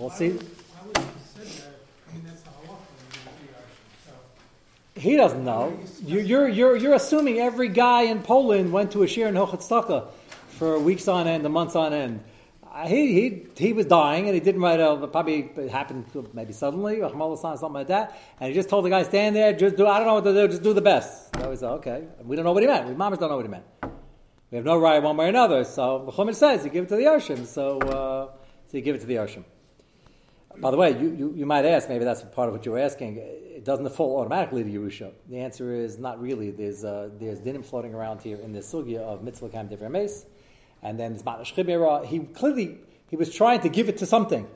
We'll 0.00 0.10
see. 0.10 0.30
would- 0.30 0.42
Why 0.42 0.86
would 0.86 0.98
you 0.98 1.04
say 1.44 1.60
that? 1.60 1.74
I 2.08 2.12
mean, 2.14 2.24
that's 2.26 2.40
the 2.42 2.48
halacha 2.48 2.88
in 2.98 3.22
the 3.22 3.52
Yarshim, 3.52 4.06
so. 4.06 4.12
He 4.96 5.16
doesn't 5.16 5.44
know. 5.44 5.76
You- 6.04 6.20
You're, 6.20 6.48
you're, 6.48 6.76
you're 6.76 6.94
assuming 6.94 7.38
every 7.40 7.68
guy 7.68 8.02
in 8.02 8.22
Poland 8.22 8.72
went 8.72 8.92
to 8.92 9.02
a 9.02 9.08
shir 9.08 9.26
in 9.26 9.34
Hochatztaka 9.34 10.08
for 10.48 10.78
weeks 10.78 11.08
on 11.08 11.26
end, 11.26 11.48
months 11.50 11.74
on 11.74 11.92
end. 11.92 12.22
Uh, 12.72 12.86
He, 12.86 13.12
he, 13.12 13.46
he 13.56 13.72
was 13.72 13.86
dying, 13.86 14.26
and 14.26 14.34
he 14.34 14.40
didn't 14.40 14.60
write 14.60 14.78
a, 14.80 15.06
probably 15.08 15.50
it 15.56 15.70
happened 15.70 16.04
maybe 16.32 16.52
suddenly, 16.52 17.00
or 17.02 17.08
something 17.10 17.72
like 17.72 17.88
that, 17.88 18.16
and 18.38 18.48
he 18.48 18.54
just 18.54 18.68
told 18.68 18.84
the 18.84 18.90
guy, 18.90 19.02
stand 19.02 19.34
there, 19.34 19.52
just 19.52 19.76
do, 19.76 19.86
I 19.86 19.98
don't 19.98 20.06
know 20.06 20.14
what 20.14 20.24
to 20.24 20.32
do, 20.32 20.48
just 20.48 20.62
do 20.62 20.72
the 20.72 20.80
best. 20.80 21.34
So 21.36 21.50
he 21.50 21.56
said, 21.56 21.70
okay. 21.80 22.04
We 22.22 22.36
don't 22.36 22.44
know 22.44 22.52
what 22.52 22.62
he 22.62 22.68
meant. 22.68 22.88
We 22.88 22.94
mamas 22.94 23.18
don't 23.18 23.30
know 23.30 23.36
what 23.36 23.44
he 23.44 23.50
meant. 23.50 23.64
We 24.50 24.56
have 24.56 24.64
no 24.64 24.78
right 24.78 25.02
one 25.02 25.16
way 25.16 25.26
or 25.26 25.28
another. 25.30 25.64
So 25.64 26.04
the 26.06 26.12
Chumash 26.12 26.36
says 26.36 26.64
you 26.64 26.70
give 26.70 26.84
it 26.84 26.88
to 26.90 26.96
the 26.96 27.02
Yarshim. 27.02 27.46
So, 27.46 27.78
uh, 27.80 28.28
so 28.68 28.76
you 28.76 28.82
give 28.82 28.94
it 28.94 29.00
to 29.00 29.06
the 29.06 29.16
Yarshim. 29.16 29.42
By 30.58 30.70
the 30.70 30.76
way, 30.76 30.92
you, 30.92 31.10
you, 31.18 31.34
you 31.38 31.46
might 31.46 31.64
ask, 31.64 31.88
maybe 31.88 32.04
that's 32.04 32.22
part 32.22 32.48
of 32.48 32.54
what 32.54 32.64
you 32.64 32.70
were 32.70 32.78
asking, 32.78 33.18
it 33.64 33.66
doesn't 33.66 33.88
fall 33.94 34.20
automatically 34.20 34.62
to 34.62 34.68
Yerusha. 34.68 35.10
The 35.30 35.38
answer 35.38 35.74
is 35.74 35.98
not 35.98 36.20
really. 36.20 36.50
There's, 36.50 36.84
uh, 36.84 37.08
there's 37.18 37.40
dinim 37.40 37.64
floating 37.64 37.94
around 37.94 38.20
here 38.20 38.36
in 38.36 38.52
the 38.52 38.60
sugya 38.60 38.98
of 38.98 39.22
mitzvah 39.22 39.48
kam 39.48 39.70
divrei 39.70 39.90
meis, 39.90 40.26
and 40.82 41.00
then 41.00 41.12
there's 41.12 41.22
matnash 41.22 41.54
chibera. 41.54 42.04
He 42.04 42.18
clearly, 42.18 42.76
he 43.08 43.16
was 43.16 43.34
trying 43.34 43.60
to 43.60 43.70
give 43.70 43.88
it 43.88 43.96
to 43.98 44.06
something. 44.06 44.46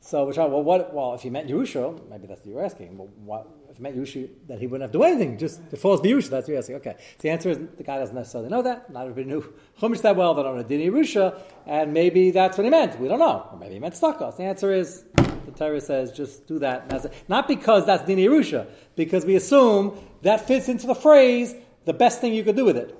So 0.00 0.24
we're 0.24 0.32
trying, 0.32 0.50
well, 0.50 0.62
what, 0.62 0.94
well, 0.94 1.12
if 1.12 1.20
he 1.20 1.28
meant 1.28 1.50
Yerusha, 1.50 2.08
maybe 2.08 2.26
that's 2.26 2.40
what 2.40 2.48
you're 2.48 2.64
asking. 2.64 2.96
Well, 2.96 3.10
what, 3.22 3.48
if 3.68 3.76
he 3.76 3.82
meant 3.82 3.98
Yerusha, 3.98 4.30
then 4.46 4.58
he 4.58 4.66
wouldn't 4.66 4.84
have 4.84 4.92
to 4.92 4.98
do 4.98 5.04
anything, 5.04 5.36
just 5.36 5.60
it 5.70 5.76
falls 5.76 6.00
to 6.00 6.08
Yerusha, 6.08 6.30
that's 6.30 6.44
what 6.44 6.48
you're 6.48 6.58
asking. 6.58 6.76
Okay. 6.76 6.94
So 6.96 7.04
the 7.18 7.28
answer 7.28 7.50
is 7.50 7.58
the 7.76 7.84
guy 7.84 7.98
doesn't 7.98 8.16
necessarily 8.16 8.48
know 8.48 8.62
that. 8.62 8.90
Not 8.90 9.02
everybody 9.02 9.26
knew 9.26 9.42
Chumash 9.78 10.00
that 10.00 10.16
well, 10.16 10.32
they 10.32 10.42
don't 10.42 10.56
know 10.56 10.64
Dini 10.64 10.90
Yerusha, 10.90 11.38
and 11.66 11.92
maybe 11.92 12.30
that's 12.30 12.56
what 12.56 12.64
he 12.64 12.70
meant. 12.70 12.98
We 12.98 13.08
don't 13.08 13.18
know. 13.18 13.46
Or 13.52 13.58
maybe 13.58 13.74
he 13.74 13.78
meant 13.78 13.92
Stuckos. 13.92 14.38
The 14.38 14.44
answer 14.44 14.72
is 14.72 15.04
Torah 15.58 15.80
says 15.80 16.12
just 16.12 16.46
do 16.46 16.58
that. 16.60 16.88
That's. 16.88 17.06
Not 17.28 17.48
because 17.48 17.84
that's 17.86 18.02
Dini 18.08 18.24
Yerusha, 18.24 18.66
because 18.96 19.26
we 19.26 19.36
assume 19.36 19.98
that 20.22 20.46
fits 20.46 20.68
into 20.68 20.86
the 20.86 20.94
phrase, 20.94 21.54
the 21.84 21.92
best 21.92 22.20
thing 22.20 22.32
you 22.32 22.44
could 22.44 22.56
do 22.56 22.64
with 22.64 22.76
it. 22.76 22.94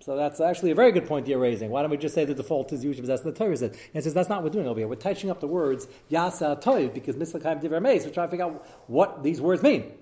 So 0.00 0.16
that's 0.16 0.40
actually 0.40 0.70
a 0.70 0.74
very 0.74 0.90
good 0.92 1.06
point 1.06 1.28
you're 1.28 1.38
raising. 1.38 1.68
Why 1.70 1.82
don't 1.82 1.90
we 1.90 1.98
just 1.98 2.14
say 2.14 2.24
the 2.24 2.32
default 2.32 2.72
is 2.72 2.82
usually 2.82 3.06
that's 3.06 3.24
what 3.24 3.34
the 3.34 3.44
Torah 3.44 3.56
says? 3.56 3.72
And 3.72 3.96
it 3.96 4.04
says 4.04 4.14
that's 4.14 4.30
not 4.30 4.42
what 4.42 4.44
we're 4.44 4.56
doing 4.56 4.66
over 4.66 4.80
here. 4.80 4.88
We're 4.88 4.94
touching 4.94 5.30
up 5.30 5.40
the 5.40 5.46
words 5.46 5.86
Yasa 6.10 6.62
Toiv 6.62 6.94
because 6.94 7.16
Mislakaim 7.16 7.62
Divrei 7.62 7.82
Meis. 7.82 8.06
We're 8.06 8.12
trying 8.12 8.28
to 8.28 8.30
figure 8.30 8.46
out 8.46 8.66
what 8.86 9.22
these 9.22 9.40
words 9.40 9.62
mean. 9.62 9.92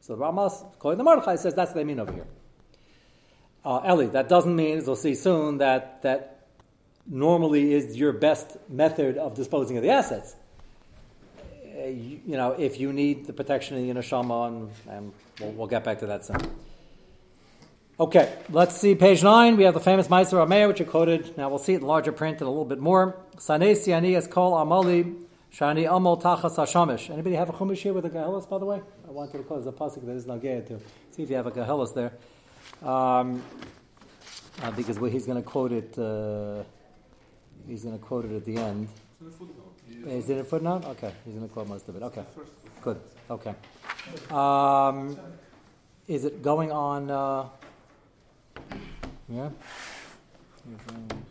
So 0.00 0.12
the 0.12 0.18
Ramas, 0.18 0.62
according 0.74 0.98
to 0.98 1.04
Mordechai, 1.04 1.36
says 1.36 1.54
that's 1.54 1.70
what 1.70 1.76
they 1.76 1.84
mean 1.84 1.98
over 1.98 2.12
here. 2.12 2.26
Uh, 3.64 3.80
Eli, 3.88 4.06
that 4.08 4.28
doesn't 4.28 4.54
mean, 4.54 4.76
as 4.76 4.86
we'll 4.86 4.96
see 4.96 5.14
soon, 5.14 5.56
that 5.58 6.02
that 6.02 6.48
normally 7.06 7.72
is 7.72 7.96
your 7.96 8.12
best 8.12 8.58
method 8.68 9.16
of 9.16 9.34
disposing 9.34 9.78
of 9.78 9.82
the 9.82 9.90
assets. 9.90 10.36
Uh, 11.76 11.86
you, 11.86 12.20
you 12.24 12.36
know, 12.36 12.52
if 12.52 12.78
you 12.78 12.92
need 12.92 13.26
the 13.26 13.32
protection 13.32 13.76
of 13.76 13.82
the 13.82 14.00
neshama, 14.00 14.46
and, 14.46 14.70
and 14.88 15.12
we'll, 15.40 15.52
we'll 15.52 15.66
get 15.66 15.82
back 15.82 15.98
to 15.98 16.06
that 16.06 16.24
soon. 16.24 16.38
Okay, 17.98 18.32
let's 18.50 18.76
see 18.76 18.94
page 18.94 19.24
nine. 19.24 19.56
We 19.56 19.64
have 19.64 19.74
the 19.74 19.80
famous 19.80 20.06
Meiser 20.06 20.44
Ameir, 20.44 20.68
which 20.68 20.80
are 20.80 20.84
quoted. 20.84 21.36
Now 21.36 21.48
we'll 21.48 21.58
see 21.58 21.74
it 21.74 21.80
in 21.80 21.86
larger 21.86 22.12
print 22.12 22.38
and 22.38 22.46
a 22.46 22.50
little 22.50 22.64
bit 22.64 22.78
more. 22.78 23.16
Sanesi 23.36 23.92
ani 23.92 24.14
es 24.14 24.28
kol 24.28 24.52
amali 24.52 25.16
shani 25.52 25.84
amol 25.88 26.20
tachas 26.22 26.56
hashamish. 26.56 27.10
Anybody 27.10 27.34
have 27.34 27.48
a 27.48 27.52
chumash 27.52 27.78
here 27.78 27.92
with 27.92 28.04
a 28.04 28.10
gahelis, 28.10 28.48
by 28.48 28.58
the 28.58 28.66
way? 28.66 28.80
I 29.08 29.10
wanted 29.10 29.38
to 29.38 29.44
close 29.44 29.64
the 29.64 29.72
pasuk 29.72 30.06
that 30.06 30.12
is 30.12 30.26
gay 30.40 30.60
to 30.60 30.78
see 31.10 31.24
if 31.24 31.30
you 31.30 31.36
have 31.36 31.46
a 31.46 31.52
gahelis 31.52 31.92
there, 31.92 32.12
um, 32.88 33.42
uh, 34.62 34.70
because 34.72 34.96
he's 35.12 35.26
going 35.26 35.42
to 35.42 35.48
quote 35.48 35.72
it. 35.72 35.98
Uh, 35.98 36.62
he's 37.66 37.82
going 37.82 37.98
to 37.98 38.04
quote 38.04 38.26
it 38.26 38.32
at 38.32 38.44
the 38.44 38.58
end. 38.58 38.88
Is 40.06 40.28
it 40.28 40.38
a 40.38 40.44
footnote? 40.44 40.84
Okay, 40.84 41.12
he's 41.24 41.34
going 41.34 41.48
to 41.48 41.52
quote 41.52 41.68
most 41.68 41.88
of 41.88 41.96
it. 41.96 42.02
Okay, 42.02 42.24
good. 42.82 43.00
Okay. 43.30 43.54
Um, 44.30 45.16
is 46.06 46.24
it 46.24 46.42
going 46.42 46.70
on? 46.70 47.10
Uh, 47.10 47.48
yeah. 49.28 49.48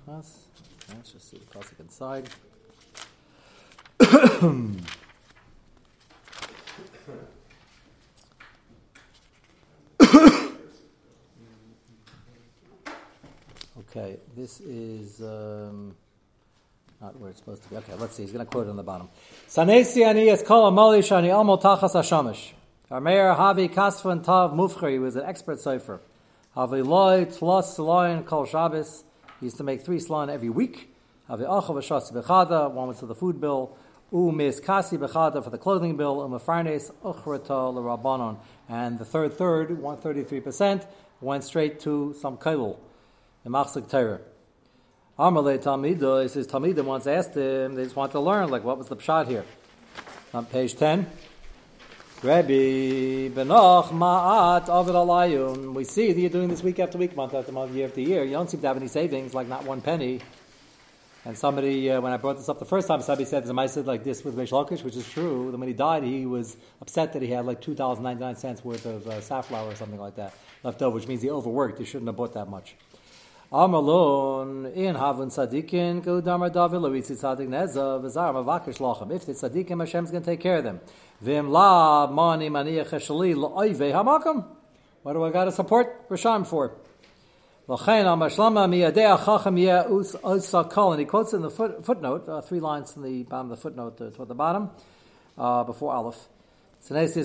Let's 0.08 1.12
just 1.12 1.30
see 1.30 1.38
the 1.38 1.46
classic 1.46 1.80
inside. 1.80 2.30
okay, 13.80 14.18
this 14.36 14.60
is 14.62 15.22
um, 15.22 15.96
not 17.04 17.20
where 17.20 17.30
it's 17.30 17.40
supposed 17.40 17.62
to 17.64 17.70
be. 17.70 17.76
Okay, 17.76 17.94
let's 17.96 18.16
see. 18.16 18.24
He's 18.24 18.32
going 18.32 18.46
to 18.46 18.50
quote 18.50 18.66
it 18.66 18.70
on 18.70 18.78
the 18.78 18.84
bottom. 18.84 19.10
Sanesi 19.50 20.06
ani 20.06 20.30
es 20.30 20.42
kol 20.42 20.72
amali 20.72 21.00
shani 21.00 21.38
amo 21.38 21.58
tachas 21.58 21.96
hashamish. 21.96 22.54
Armeir 22.90 23.36
havi 23.36 23.70
kasvan 23.70 24.24
tav. 24.24 24.52
He 24.90 25.00
was 25.00 25.18
an 25.18 25.26
expert 25.26 25.60
cipher. 25.60 26.00
Havi 26.56 26.86
loy 26.86 27.26
tlos 27.26 27.78
loyin 27.78 28.26
kol 28.26 28.46
Shabbos. 28.46 29.04
He 29.42 29.48
used 29.48 29.58
to 29.58 29.66
make 29.66 29.82
three 29.82 29.98
slon 30.00 30.30
every 30.30 30.50
week. 30.50 30.96
Havi 31.30 31.46
achav 31.46 31.76
ashas 31.76 32.14
bechada. 32.14 32.72
One 32.72 32.88
was 32.88 33.02
for 33.02 33.08
the 33.08 33.16
food 33.16 33.42
bill. 33.42 33.76
U 34.14 34.32
mis 34.32 34.62
kasi 34.62 34.96
bechada 34.96 35.44
for 35.44 35.50
the 35.50 35.58
clothing 35.58 35.98
bill. 35.98 36.16
Umafarnes 36.18 36.94
uchrata 37.04 37.74
l'rabbanon. 37.74 38.38
And 38.70 38.98
the 38.98 39.04
third 39.04 39.34
third, 39.34 39.78
one 39.78 39.98
thirty 39.98 40.24
three 40.24 40.40
percent, 40.40 40.88
went 41.20 41.44
straight 41.44 41.82
to 41.82 42.16
some 42.22 42.38
kailul, 42.38 42.78
the 43.44 43.50
machzik 43.50 43.90
Torah. 43.90 44.22
Amalei 45.18 45.62
Talmida, 45.62 46.24
he 46.24 46.28
says 46.28 46.48
Talmida 46.48 46.84
once 46.84 47.06
asked 47.06 47.36
him, 47.36 47.76
they 47.76 47.84
just 47.84 47.96
want 47.96 48.12
to 48.14 48.20
learn, 48.20 48.50
like 48.50 48.64
what 48.64 48.80
was 48.80 48.88
the 48.88 48.96
pshat 48.96 49.28
here? 49.28 49.46
On 50.34 50.44
page 50.44 50.76
10. 50.76 51.06
Rabbi 52.24 53.28
Benoch 53.28 53.88
Ma'at 53.92 54.70
Avid 54.70 54.96
Alayun. 54.96 55.74
We 55.76 55.84
see 55.84 56.14
that 56.14 56.20
you're 56.20 56.32
doing 56.32 56.48
this 56.48 56.64
week 56.64 56.80
after 56.80 56.98
week, 56.98 57.16
month 57.16 57.36
after 57.36 57.52
month, 57.52 57.76
year 57.76 57.88
after 57.88 58.02
year. 58.02 58.24
You 58.24 58.32
don't 58.32 58.50
seem 58.50 58.62
to 58.62 58.68
have 58.68 58.78
any 58.78 58.88
savings, 58.88 59.36
like 59.36 59.48
not 59.48 59.66
one 59.66 59.82
penny. 59.82 60.22
And 61.26 61.38
somebody, 61.38 61.92
uh, 61.92 62.02
when 62.02 62.12
I 62.12 62.18
brought 62.18 62.38
this 62.38 62.50
up 62.50 62.58
the 62.58 62.66
first 62.66 62.88
time, 62.88 63.02
somebody 63.04 63.26
said, 63.26 63.48
I 63.48 63.66
said 63.68 63.86
like 63.86 64.04
this 64.04 64.24
with 64.24 64.36
Reish 64.36 64.50
Lakish, 64.50 64.84
which 64.84 64.96
is 64.96 65.08
true. 65.08 65.52
Then 65.52 65.60
when 65.60 65.68
he 65.68 65.76
died, 65.76 66.04
he 66.04 66.26
was 66.26 66.58
upset 66.82 67.14
that 67.14 67.22
he 67.22 67.28
had 67.28 67.46
like 67.46 67.62
$2.99 67.62 68.66
worth 68.66 68.86
of 68.88 69.06
uh, 69.06 69.22
safflower 69.22 69.70
or 69.70 69.76
something 69.76 70.00
like 70.00 70.16
that 70.16 70.34
left 70.64 70.82
over, 70.82 70.96
which 70.96 71.08
means 71.08 71.22
he 71.22 71.30
overworked. 71.30 71.78
He 71.78 71.86
shouldn't 71.86 72.08
have 72.08 72.16
bought 72.16 72.34
that 72.34 72.50
much. 72.50 72.76
Amalon 73.54 74.74
in 74.74 74.96
Havun 74.96 75.28
Sadikin 75.28 76.04
go 76.04 76.20
Damar 76.20 76.50
David 76.50 76.82
Loitzi 76.82 77.16
Sadik 77.16 77.48
Neza 77.48 78.02
Vizar 78.02 78.34
Mavakish 78.34 78.80
Lochem. 78.80 79.12
If 79.12 79.28
the 79.28 79.34
Sadikim, 79.34 79.78
Hashem's 79.78 80.10
going 80.10 80.24
to 80.24 80.32
take 80.32 80.40
care 80.40 80.58
of 80.58 80.64
them. 80.64 80.82
Vim 81.22 81.52
La 81.52 82.08
Mani 82.08 82.50
Maniach 82.50 82.90
Hashali 82.90 83.36
Loive 83.36 83.94
Hamakam. 83.94 84.44
What 85.04 85.14
do 85.14 85.24
I 85.24 85.30
got 85.30 85.46
to 85.46 85.52
support 85.52 86.10
Rasham 86.10 86.48
for? 86.48 86.74
L'chein 87.68 88.06
al 88.06 88.18
mashlama 88.18 88.68
miyadei 88.68 89.16
achacham 89.16 89.62
yeh 89.62 89.82
us 89.82 90.16
usakol. 90.16 90.94
And 90.94 91.02
he 91.02 91.06
quotes 91.06 91.34
in 91.34 91.44
the 91.44 91.52
foot, 91.52 91.86
footnote, 91.86 92.28
uh, 92.28 92.42
three 92.42 92.60
lines 92.60 92.96
in 92.96 93.04
the 93.04 93.22
bottom 93.22 93.52
of 93.52 93.58
the 93.60 93.62
footnote 93.62 94.02
uh, 94.02 94.10
toward 94.10 94.30
the 94.30 94.36
bottom, 94.36 94.72
uh, 95.38 95.64
before 95.64 95.94
Aleph. 95.94 96.28
Is. 96.90 97.16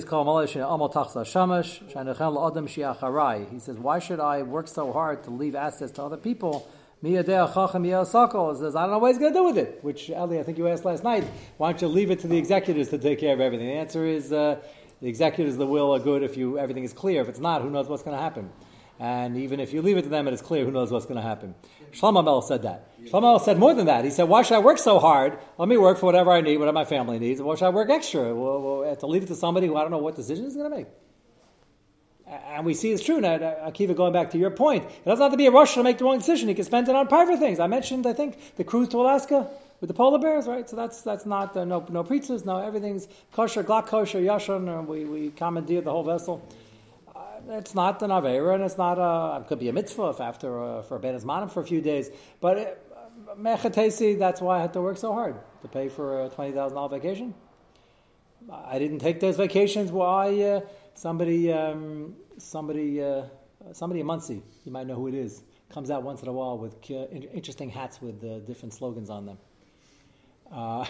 He 3.51 3.59
says, 3.59 3.77
Why 3.77 3.99
should 3.99 4.19
I 4.21 4.41
work 4.43 4.69
so 4.69 4.93
hard 4.93 5.23
to 5.25 5.31
leave 5.31 5.53
assets 5.53 5.91
to 5.93 6.03
other 6.03 6.15
people? 6.15 6.65
He 7.01 7.15
says, 7.15 7.27
I 7.29 7.35
don't 7.35 8.91
know 8.91 8.99
what 8.99 9.09
he's 9.09 9.17
going 9.17 9.33
to 9.33 9.39
do 9.39 9.43
with 9.43 9.57
it. 9.57 9.79
Which, 9.81 10.11
Ali, 10.11 10.39
I 10.39 10.43
think 10.43 10.57
you 10.57 10.69
asked 10.69 10.85
last 10.85 11.03
night. 11.03 11.25
Why 11.57 11.71
don't 11.71 11.81
you 11.81 11.89
leave 11.89 12.09
it 12.09 12.19
to 12.19 12.27
the 12.27 12.37
executors 12.37 12.87
to 12.89 12.97
take 12.97 13.19
care 13.19 13.33
of 13.33 13.41
everything? 13.41 13.67
The 13.67 13.73
answer 13.73 14.05
is 14.05 14.31
uh, 14.31 14.61
the 15.01 15.09
executors, 15.09 15.57
the 15.57 15.65
will 15.65 15.93
are 15.93 15.99
good 15.99 16.23
if 16.23 16.37
you 16.37 16.57
everything 16.57 16.85
is 16.85 16.93
clear. 16.93 17.21
If 17.21 17.27
it's 17.27 17.39
not, 17.39 17.61
who 17.61 17.69
knows 17.69 17.89
what's 17.89 18.03
going 18.03 18.15
to 18.15 18.23
happen? 18.23 18.49
And 18.97 19.35
even 19.35 19.59
if 19.59 19.73
you 19.73 19.81
leave 19.81 19.97
it 19.97 20.03
to 20.03 20.09
them 20.09 20.27
and 20.27 20.33
it's 20.33 20.41
clear, 20.41 20.63
who 20.63 20.71
knows 20.71 20.89
what's 20.89 21.05
going 21.05 21.17
to 21.17 21.21
happen. 21.21 21.55
Shlomo 21.91 22.23
Mel 22.23 22.41
said 22.41 22.61
that. 22.61 22.88
Shlomo 23.05 23.41
said 23.41 23.57
more 23.57 23.73
than 23.73 23.87
that. 23.87 24.03
He 24.05 24.11
said, 24.11 24.23
why 24.23 24.41
should 24.41 24.55
I 24.55 24.59
work 24.59 24.77
so 24.77 24.99
hard? 24.99 25.37
Let 25.57 25.67
me 25.67 25.77
work 25.77 25.97
for 25.97 26.05
whatever 26.05 26.31
I 26.31 26.41
need, 26.41 26.57
whatever 26.57 26.75
my 26.75 26.85
family 26.85 27.19
needs. 27.19 27.41
Why 27.41 27.55
should 27.55 27.65
I 27.65 27.69
work 27.69 27.89
extra? 27.89 28.35
Well, 28.35 28.61
well, 28.61 28.95
to 28.95 29.07
leave 29.07 29.23
it 29.23 29.27
to 29.27 29.35
somebody 29.35 29.67
who 29.67 29.75
I 29.75 29.81
don't 29.81 29.91
know 29.91 29.97
what 29.97 30.15
decision 30.15 30.45
he's 30.45 30.55
going 30.55 30.69
to 30.69 30.77
make. 30.77 30.87
And 32.27 32.65
we 32.65 32.75
see 32.75 32.91
it's 32.91 33.03
true. 33.03 33.19
Now, 33.19 33.37
Akiva, 33.39 33.95
going 33.95 34.13
back 34.13 34.31
to 34.31 34.37
your 34.37 34.51
point, 34.51 34.83
it 34.83 35.05
doesn't 35.05 35.23
have 35.23 35.31
to 35.31 35.37
be 35.37 35.47
a 35.47 35.51
rush 35.51 35.73
to 35.73 35.83
make 35.83 35.97
the 35.97 36.05
wrong 36.05 36.19
decision. 36.19 36.47
He 36.47 36.53
can 36.53 36.63
spend 36.63 36.87
it 36.87 36.95
on 36.95 37.07
private 37.07 37.39
things. 37.39 37.59
I 37.59 37.65
mentioned, 37.65 38.05
I 38.05 38.13
think, 38.13 38.55
the 38.55 38.63
cruise 38.63 38.89
to 38.89 39.01
Alaska 39.01 39.49
with 39.81 39.87
the 39.87 39.95
polar 39.95 40.19
bears, 40.19 40.45
right? 40.45 40.69
So 40.69 40.75
that's 40.75 41.01
that's 41.01 41.25
not 41.25 41.57
uh, 41.57 41.65
no 41.65 41.85
no 41.89 42.03
pizzas, 42.03 42.45
no 42.45 42.57
everything's 42.57 43.07
kosher, 43.31 43.63
glock 43.63 43.87
kosher, 43.87 44.19
yashan. 44.19 44.67
And 44.67 44.87
we 44.87 45.05
we 45.05 45.29
commandeered 45.31 45.85
the 45.85 45.91
whole 45.91 46.03
vessel. 46.03 46.47
Uh, 47.15 47.19
it's 47.57 47.73
not 47.73 48.01
an 48.03 48.11
avera, 48.11 48.55
and 48.55 48.63
it's 48.63 48.77
not 48.77 48.99
a. 48.99 49.41
It 49.41 49.47
could 49.47 49.59
be 49.59 49.69
a 49.69 49.73
mitzvah 49.73 50.09
if 50.09 50.21
after 50.21 50.61
uh, 50.61 50.81
for 50.83 50.97
a 50.97 50.99
ben 50.99 51.19
manim 51.21 51.49
for 51.51 51.61
a 51.61 51.65
few 51.65 51.81
days, 51.81 52.11
but 52.41 52.85
mechatesi. 53.37 54.17
That's 54.17 54.41
why 54.41 54.57
I 54.57 54.61
had 54.61 54.73
to 54.73 54.81
work 54.81 54.97
so 54.97 55.13
hard 55.13 55.35
to 55.61 55.67
pay 55.67 55.89
for 55.89 56.25
a 56.25 56.29
twenty 56.29 56.51
thousand 56.51 56.75
dollar 56.75 56.89
vacation. 56.89 57.33
I 58.51 58.79
didn't 58.79 58.99
take 58.99 59.19
those 59.19 59.35
vacations. 59.35 59.91
Why? 59.91 60.41
Uh, 60.41 60.61
somebody, 60.93 61.51
um, 61.51 62.15
somebody, 62.37 63.03
uh, 63.03 63.23
somebody 63.73 63.99
in 63.99 64.05
Monsey, 64.05 64.41
you 64.63 64.71
might 64.71 64.87
know 64.87 64.95
who 64.95 65.07
it 65.07 65.13
is, 65.13 65.43
comes 65.69 65.91
out 65.91 66.03
once 66.03 66.21
in 66.21 66.29
a 66.29 66.33
while 66.33 66.57
with 66.57 66.75
interesting 66.89 67.69
hats 67.69 68.01
with 68.01 68.23
uh, 68.23 68.39
different 68.39 68.73
slogans 68.73 69.09
on 69.09 69.25
them. 69.25 69.37
Uh, 70.51 70.85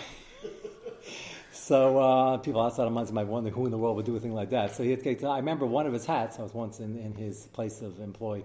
so 1.52 1.98
uh, 1.98 2.38
people 2.38 2.62
outside 2.62 2.86
of 2.86 2.94
Monsey 2.94 3.14
might 3.14 3.28
wonder 3.28 3.50
who 3.50 3.66
in 3.66 3.72
the 3.72 3.78
world 3.78 3.96
would 3.96 4.06
do 4.06 4.16
a 4.16 4.20
thing 4.20 4.34
like 4.34 4.52
that. 4.52 4.76
So 4.76 4.84
he 4.84 4.92
had 4.92 5.04
to, 5.04 5.28
I 5.28 5.38
remember 5.38 5.66
one 5.66 5.88
of 5.88 5.94
his 5.94 6.06
hats. 6.06 6.40
I 6.40 6.44
was 6.44 6.54
once 6.54 6.80
in, 6.80 6.98
in 7.00 7.14
his 7.14 7.48
place 7.48 7.82
of 7.82 8.00
employ. 8.00 8.44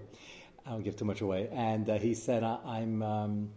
I 0.65 0.71
don't 0.71 0.83
give 0.83 0.95
too 0.95 1.05
much 1.05 1.21
away. 1.21 1.47
And 1.53 1.87
he 1.87 2.15
said, 2.15 2.43
"I'm." 2.43 3.03
Um, 3.03 3.49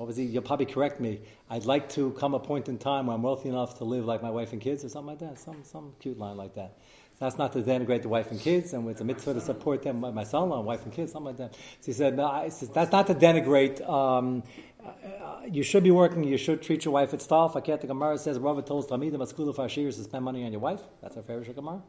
what 0.00 0.06
was 0.06 0.16
he? 0.16 0.24
You'll 0.24 0.40
probably 0.40 0.64
correct 0.64 0.98
me. 0.98 1.20
I'd 1.50 1.66
like 1.66 1.90
to 1.90 2.12
come 2.12 2.32
a 2.32 2.40
point 2.40 2.70
in 2.70 2.78
time 2.78 3.08
where 3.08 3.14
I'm 3.14 3.22
wealthy 3.22 3.50
enough 3.50 3.76
to 3.80 3.84
live 3.84 4.06
like 4.06 4.22
my 4.22 4.30
wife 4.30 4.54
and 4.54 4.62
kids, 4.62 4.82
or 4.82 4.88
something 4.88 5.08
like 5.08 5.18
that. 5.18 5.38
Some 5.38 5.62
some 5.62 5.92
cute 6.00 6.18
line 6.18 6.38
like 6.38 6.54
that. 6.54 6.78
That's 7.18 7.36
not 7.36 7.52
to 7.52 7.60
denigrate 7.60 8.00
the 8.00 8.08
wife 8.08 8.30
and 8.30 8.40
kids, 8.40 8.72
and 8.72 8.88
it's 8.88 9.02
a 9.02 9.04
mitzvah 9.04 9.34
to 9.34 9.42
support 9.42 9.82
them, 9.82 10.00
my 10.00 10.24
son-in-law, 10.24 10.62
wife 10.62 10.84
and 10.84 10.92
kids, 10.94 11.12
something 11.12 11.26
like 11.26 11.36
that. 11.36 11.54
So 11.54 11.86
he 11.86 11.92
said, 11.92 12.16
no, 12.16 12.48
said 12.48 12.72
that's 12.72 12.90
not 12.90 13.08
to 13.08 13.14
denigrate. 13.14 13.86
Um, 13.86 14.42
uh, 14.82 15.42
you 15.46 15.62
should 15.62 15.84
be 15.84 15.90
working. 15.90 16.24
You 16.24 16.38
should 16.38 16.62
treat 16.62 16.86
your 16.86 16.94
wife 16.94 17.12
at 17.12 17.20
staff. 17.20 17.54
I 17.54 17.60
can't. 17.60 17.78
The 17.78 17.86
Gemara 17.86 18.16
says, 18.16 18.38
"Rava 18.38 18.62
tells 18.62 18.86
Tamidim 18.86 19.20
Askulu 19.20 19.54
Fashirs 19.54 19.96
to 19.96 20.04
spend 20.04 20.24
money 20.24 20.46
on 20.46 20.50
your 20.50 20.62
wife." 20.62 20.80
That's 21.02 21.18
a 21.18 21.22
fair 21.22 21.40
Gemara. 21.40 21.82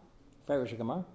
Fair 0.45 0.65
Gemara. 0.65 1.05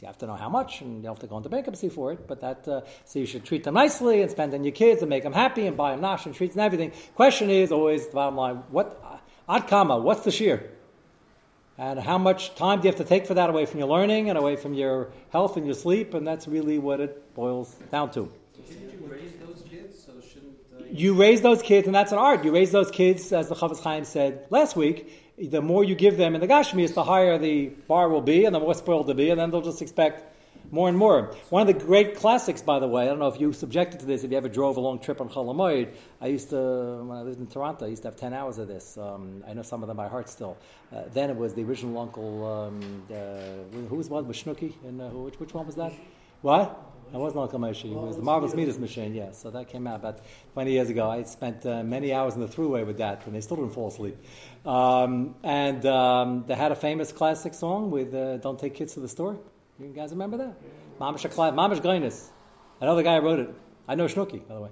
You 0.00 0.06
have 0.06 0.18
to 0.18 0.26
know 0.26 0.36
how 0.36 0.48
much, 0.48 0.80
and 0.80 1.02
you 1.02 1.08
have 1.08 1.18
to 1.20 1.26
go 1.26 1.36
into 1.36 1.48
bankruptcy 1.48 1.88
for 1.88 2.12
it. 2.12 2.28
But 2.28 2.40
that, 2.40 2.68
uh, 2.68 2.82
so 3.04 3.18
you 3.18 3.26
should 3.26 3.44
treat 3.44 3.64
them 3.64 3.74
nicely 3.74 4.22
and 4.22 4.30
spend 4.30 4.54
on 4.54 4.62
your 4.62 4.72
kids 4.72 5.02
and 5.02 5.10
make 5.10 5.24
them 5.24 5.32
happy 5.32 5.66
and 5.66 5.76
buy 5.76 5.90
them 5.90 6.00
nash 6.00 6.24
and 6.26 6.34
treats 6.34 6.54
and 6.54 6.62
everything. 6.62 6.92
Question 7.16 7.50
is 7.50 7.72
always 7.72 8.06
the 8.06 8.14
bottom 8.14 8.36
line: 8.36 8.56
what 8.70 9.02
ad 9.48 9.66
kama? 9.66 9.98
What's 9.98 10.22
the 10.22 10.30
shear? 10.30 10.70
And 11.78 12.00
how 12.00 12.18
much 12.18 12.56
time 12.56 12.80
do 12.80 12.88
you 12.88 12.92
have 12.92 12.98
to 12.98 13.04
take 13.04 13.26
for 13.26 13.34
that 13.34 13.50
away 13.50 13.64
from 13.64 13.78
your 13.78 13.88
learning 13.88 14.30
and 14.30 14.36
away 14.36 14.56
from 14.56 14.74
your 14.74 15.10
health 15.30 15.56
and 15.56 15.64
your 15.64 15.76
sleep? 15.76 16.12
And 16.14 16.26
that's 16.26 16.48
really 16.48 16.78
what 16.78 17.00
it 17.00 17.34
boils 17.34 17.74
down 17.92 18.10
to. 18.12 18.32
Didn't 18.68 19.00
you 19.00 19.06
raise 19.06 19.34
those 19.34 19.62
kids? 19.68 20.04
So 20.04 20.12
shouldn't 20.20 20.58
uh, 20.76 20.77
you 20.90 21.14
raise 21.14 21.40
those 21.40 21.62
kids, 21.62 21.86
and 21.86 21.94
that's 21.94 22.12
an 22.12 22.18
art. 22.18 22.44
You 22.44 22.52
raise 22.52 22.70
those 22.70 22.90
kids, 22.90 23.32
as 23.32 23.48
the 23.48 23.54
Chafetz 23.54 23.80
Chaim 23.82 24.04
said 24.04 24.46
last 24.50 24.76
week. 24.76 25.12
The 25.38 25.62
more 25.62 25.84
you 25.84 25.94
give 25.94 26.16
them 26.16 26.34
in 26.34 26.40
the 26.40 26.48
Gashmis, 26.48 26.94
the 26.94 27.04
higher 27.04 27.38
the 27.38 27.68
bar 27.68 28.08
will 28.08 28.22
be, 28.22 28.44
and 28.44 28.54
the 28.54 28.58
more 28.58 28.74
spoiled 28.74 29.06
they'll 29.06 29.14
be, 29.14 29.30
and 29.30 29.38
then 29.38 29.50
they'll 29.50 29.62
just 29.62 29.82
expect 29.82 30.24
more 30.70 30.88
and 30.88 30.98
more. 30.98 31.34
One 31.50 31.62
of 31.62 31.68
the 31.68 31.84
great 31.84 32.16
classics, 32.16 32.60
by 32.60 32.78
the 32.78 32.88
way, 32.88 33.04
I 33.04 33.06
don't 33.06 33.18
know 33.18 33.28
if 33.28 33.40
you 33.40 33.52
subjected 33.52 34.00
to 34.00 34.06
this, 34.06 34.24
if 34.24 34.30
you 34.30 34.36
ever 34.36 34.48
drove 34.48 34.76
a 34.76 34.80
long 34.80 34.98
trip 34.98 35.20
on 35.20 35.28
Chol 35.28 35.88
I 36.20 36.26
used 36.26 36.50
to, 36.50 37.04
when 37.04 37.16
I 37.16 37.22
lived 37.22 37.40
in 37.40 37.46
Toronto, 37.46 37.86
I 37.86 37.88
used 37.88 38.02
to 38.02 38.08
have 38.08 38.16
10 38.16 38.34
hours 38.34 38.58
of 38.58 38.68
this. 38.68 38.98
Um, 38.98 39.44
I 39.46 39.54
know 39.54 39.62
some 39.62 39.82
of 39.82 39.88
them 39.88 39.96
by 39.96 40.08
heart 40.08 40.28
still. 40.28 40.56
Uh, 40.92 41.02
then 41.12 41.30
it 41.30 41.36
was 41.36 41.54
the 41.54 41.62
original 41.62 41.98
uncle, 41.98 42.46
um, 42.46 43.02
uh, 43.10 43.86
who 43.88 43.96
was 43.96 44.08
one? 44.08 44.26
Was 44.26 44.42
Schnooky? 44.42 44.74
And, 44.84 45.00
uh, 45.00 45.08
which, 45.08 45.40
which 45.40 45.54
one 45.54 45.66
was 45.66 45.76
that? 45.76 45.92
What? 46.42 46.87
It 47.12 47.16
wasn't 47.16 47.42
Uncle 47.42 47.58
Moshe. 47.58 47.84
It 47.84 47.94
was 47.94 48.16
the 48.16 48.22
Marvelous 48.22 48.54
Middos 48.54 48.78
machine, 48.78 49.14
yeah. 49.14 49.32
So 49.32 49.50
that 49.50 49.68
came 49.68 49.86
out 49.86 49.96
about 49.96 50.20
20 50.52 50.72
years 50.72 50.90
ago. 50.90 51.08
I 51.08 51.22
spent 51.22 51.64
uh, 51.64 51.82
many 51.82 52.12
hours 52.12 52.34
in 52.34 52.40
the 52.40 52.46
throughway 52.46 52.86
with 52.86 52.98
that, 52.98 53.26
and 53.26 53.34
they 53.34 53.40
still 53.40 53.56
didn't 53.56 53.72
fall 53.72 53.88
asleep. 53.88 54.16
Um, 54.66 55.34
and 55.42 55.84
um, 55.86 56.44
they 56.46 56.54
had 56.54 56.72
a 56.72 56.76
famous 56.76 57.10
classic 57.12 57.54
song 57.54 57.90
with 57.90 58.14
uh, 58.14 58.36
Don't 58.38 58.58
Take 58.58 58.74
Kids 58.74 58.94
to 58.94 59.00
the 59.00 59.08
Store. 59.08 59.38
You 59.80 59.88
guys 59.88 60.10
remember 60.10 60.36
that? 60.36 60.56
Mamish 61.00 61.24
Mamish. 61.24 62.28
I 62.80 62.84
know 62.84 62.96
the 62.96 63.02
guy 63.02 63.18
wrote 63.18 63.38
it. 63.38 63.54
I 63.86 63.94
know 63.94 64.06
Schnooky, 64.06 64.46
by 64.46 64.54
the 64.54 64.60
way. 64.60 64.70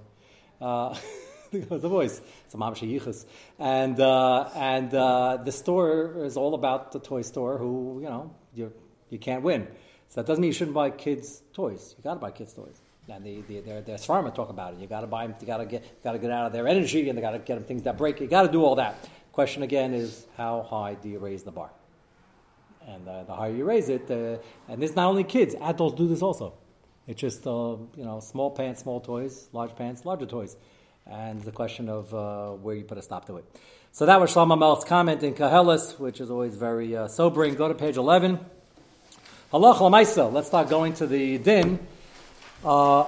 Uh, 0.60 0.94
the 1.52 1.88
voice. 1.88 2.20
It's 2.44 2.54
a 2.54 2.58
Mamish 2.58 2.86
Yichus. 2.86 3.24
And, 3.58 3.98
uh, 3.98 4.50
and 4.54 4.92
uh, 4.94 5.38
the 5.42 5.52
store 5.52 6.24
is 6.24 6.36
all 6.36 6.54
about 6.54 6.92
the 6.92 6.98
toy 6.98 7.22
store 7.22 7.56
who, 7.56 8.00
you 8.02 8.08
know, 8.08 8.34
you 8.54 8.72
you 9.10 9.18
can't 9.18 9.42
win. 9.42 9.68
So 10.08 10.20
that 10.20 10.26
doesn't 10.26 10.40
mean 10.40 10.48
you 10.48 10.54
shouldn't 10.54 10.74
buy 10.74 10.90
kids' 10.90 11.42
toys. 11.52 11.94
You 11.98 12.04
got 12.04 12.14
to 12.14 12.20
buy 12.20 12.30
kids' 12.30 12.52
toys. 12.52 12.80
And 13.08 13.24
the, 13.24 13.40
the, 13.42 13.60
their, 13.60 13.80
their 13.82 13.96
Svarma 13.98 14.34
talk 14.34 14.48
about 14.50 14.74
it. 14.74 14.80
You 14.80 14.86
got 14.86 15.02
to 15.02 15.06
buy 15.06 15.26
them, 15.26 15.36
you 15.40 15.46
got 15.46 15.58
to 15.58 15.66
get, 15.66 16.02
got 16.02 16.12
to 16.12 16.18
get 16.18 16.30
out 16.30 16.46
of 16.46 16.52
their 16.52 16.66
energy, 16.66 17.08
and 17.08 17.16
they 17.16 17.22
got 17.22 17.32
to 17.32 17.38
get 17.38 17.54
them 17.54 17.64
things 17.64 17.82
that 17.82 17.96
break. 17.96 18.20
You 18.20 18.26
got 18.26 18.42
to 18.42 18.52
do 18.52 18.64
all 18.64 18.74
that. 18.76 19.08
Question 19.32 19.62
again 19.62 19.94
is, 19.94 20.26
how 20.36 20.62
high 20.62 20.94
do 20.94 21.08
you 21.08 21.18
raise 21.18 21.42
the 21.42 21.52
bar? 21.52 21.70
And 22.86 23.06
uh, 23.06 23.24
the 23.24 23.34
higher 23.34 23.52
you 23.52 23.64
raise 23.64 23.88
it, 23.88 24.10
uh, 24.10 24.38
and 24.68 24.82
it's 24.82 24.96
not 24.96 25.08
only 25.08 25.24
kids, 25.24 25.54
adults 25.60 25.96
do 25.96 26.08
this 26.08 26.22
also. 26.22 26.54
It's 27.06 27.20
just, 27.20 27.46
uh, 27.46 27.76
you 27.96 28.04
know, 28.04 28.20
small 28.20 28.50
pants, 28.50 28.82
small 28.82 29.00
toys, 29.00 29.48
large 29.52 29.76
pants, 29.76 30.04
larger 30.04 30.26
toys. 30.26 30.56
And 31.06 31.40
the 31.42 31.52
question 31.52 31.88
of 31.88 32.12
uh, 32.12 32.50
where 32.50 32.74
you 32.74 32.82
put 32.82 32.98
a 32.98 33.02
stop 33.02 33.26
to 33.26 33.36
it. 33.36 33.44
So 33.92 34.06
that 34.06 34.20
was 34.20 34.34
Shlomo 34.34 34.58
Melch's 34.58 34.84
comment 34.84 35.22
in 35.22 35.34
Kahelis, 35.34 35.98
which 35.98 36.20
is 36.20 36.30
always 36.30 36.56
very 36.56 36.96
uh, 36.96 37.06
sobering. 37.06 37.54
Go 37.54 37.68
to 37.68 37.74
page 37.74 37.96
11. 37.96 38.40
Halach. 39.52 40.32
Let's 40.32 40.48
start 40.48 40.68
going 40.68 40.94
to 40.94 41.06
the 41.06 41.38
din. 41.38 41.78
Uh, 42.64 43.04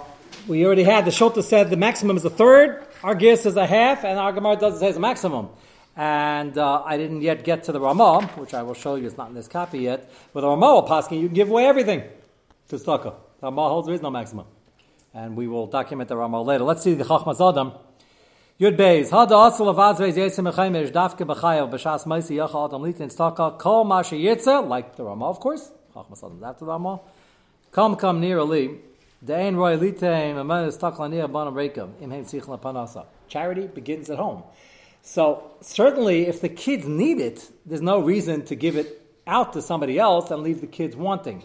we 0.46 0.64
already 0.64 0.85
had, 0.85 1.05
the 1.05 1.11
Shulta 1.11 1.42
said 1.42 1.68
the 1.68 1.77
maximum 1.77 2.16
is 2.16 2.24
a 2.24 2.31
third, 2.31 2.87
our 3.03 3.16
guess 3.16 3.44
is 3.44 3.57
a 3.57 3.66
half, 3.66 4.05
and 4.05 4.20
our 4.20 4.33
Gemara 4.33 4.55
doesn't 4.55 4.79
say 4.79 4.87
it's 4.87 4.96
a 4.96 5.01
maximum. 5.01 5.48
And 5.96 6.57
uh, 6.57 6.85
I 6.85 6.96
didn't 6.96 7.22
yet 7.22 7.42
get 7.42 7.64
to 7.64 7.72
the 7.72 7.81
Ramah, 7.81 8.29
which 8.37 8.55
I 8.55 8.62
will 8.62 8.74
show 8.74 8.94
you. 8.94 9.09
It's 9.09 9.16
not 9.16 9.31
in 9.31 9.35
this 9.35 9.48
copy 9.48 9.81
yet. 9.81 10.09
With 10.33 10.42
the 10.42 10.48
Ramah 10.48 10.87
Paskin, 10.88 11.20
you 11.20 11.27
can 11.27 11.35
give 11.35 11.51
away 11.51 11.66
everything 11.66 12.05
to 12.68 12.77
tzedakah. 12.77 13.14
The 13.40 13.46
Ramah 13.46 13.68
holds 13.68 13.87
there 13.88 13.96
is 13.96 14.03
no 14.03 14.11
maximum, 14.11 14.46
and 15.12 15.37
we 15.37 15.48
will 15.48 15.66
document 15.66 16.09
the 16.09 16.16
Ramah 16.16 16.42
later. 16.42 16.62
Let's 16.62 16.85
see 16.85 16.94
the 16.94 17.03
Chachmas 17.03 17.40
Adam. 17.46 17.72
Yud 18.61 18.77
Beis. 18.77 19.11
Hada 19.11 19.51
asal 19.53 19.74
avazvez 19.74 20.16
yesim 20.16 20.53
mechaymesh 20.53 20.92
dafke 20.92 21.27
b'chayav 21.27 21.68
b'shas 21.68 22.05
maisi 22.05 22.37
yacha 22.37 22.68
adam 22.68 22.83
litin 22.83 23.12
tzedakah 23.12 23.59
kol 23.59 23.83
ma 23.83 24.03
sheyitza, 24.03 24.68
like 24.68 24.94
the 24.94 25.03
Ramah, 25.03 25.31
of 25.31 25.40
course. 25.40 25.72
Chachmas 25.99 26.25
Adam 26.25 26.43
after. 26.45 27.01
Come, 27.73 27.97
come 27.97 28.21
near 28.21 28.39
Ali. 28.39 28.79
Charity 33.29 33.67
begins 33.67 34.11
at 34.11 34.19
home. 34.19 34.43
So 35.03 35.51
certainly, 35.61 36.27
if 36.27 36.41
the 36.41 36.49
kids 36.49 36.87
need 36.87 37.21
it, 37.21 37.51
there's 37.67 37.83
no 37.83 37.99
reason 37.99 38.45
to 38.45 38.55
give 38.55 38.77
it 38.77 39.03
out 39.27 39.53
to 39.55 39.63
somebody 39.63 39.99
else 39.99 40.31
and 40.31 40.43
leave 40.43 40.61
the 40.61 40.67
kids 40.67 40.95
wanting. 40.97 41.43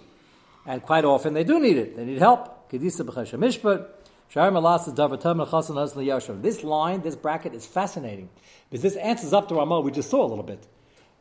And 0.66 0.82
quite 0.82 1.04
often 1.04 1.34
they 1.34 1.44
do 1.44 1.60
need 1.60 1.78
it. 1.78 1.96
They 1.96 2.06
need 2.06 2.20
help. 2.20 2.70
This 2.70 3.00
line, 6.64 7.02
this 7.02 7.16
bracket 7.16 7.54
is 7.54 7.66
fascinating 7.66 8.30
because 8.70 8.82
this 8.82 8.96
answers 8.96 9.34
up 9.34 9.48
to 9.50 9.56
Ramah 9.56 9.82
we 9.82 9.92
just 9.92 10.10
saw 10.10 10.26
a 10.26 10.30
little 10.30 10.44
bit. 10.44 10.66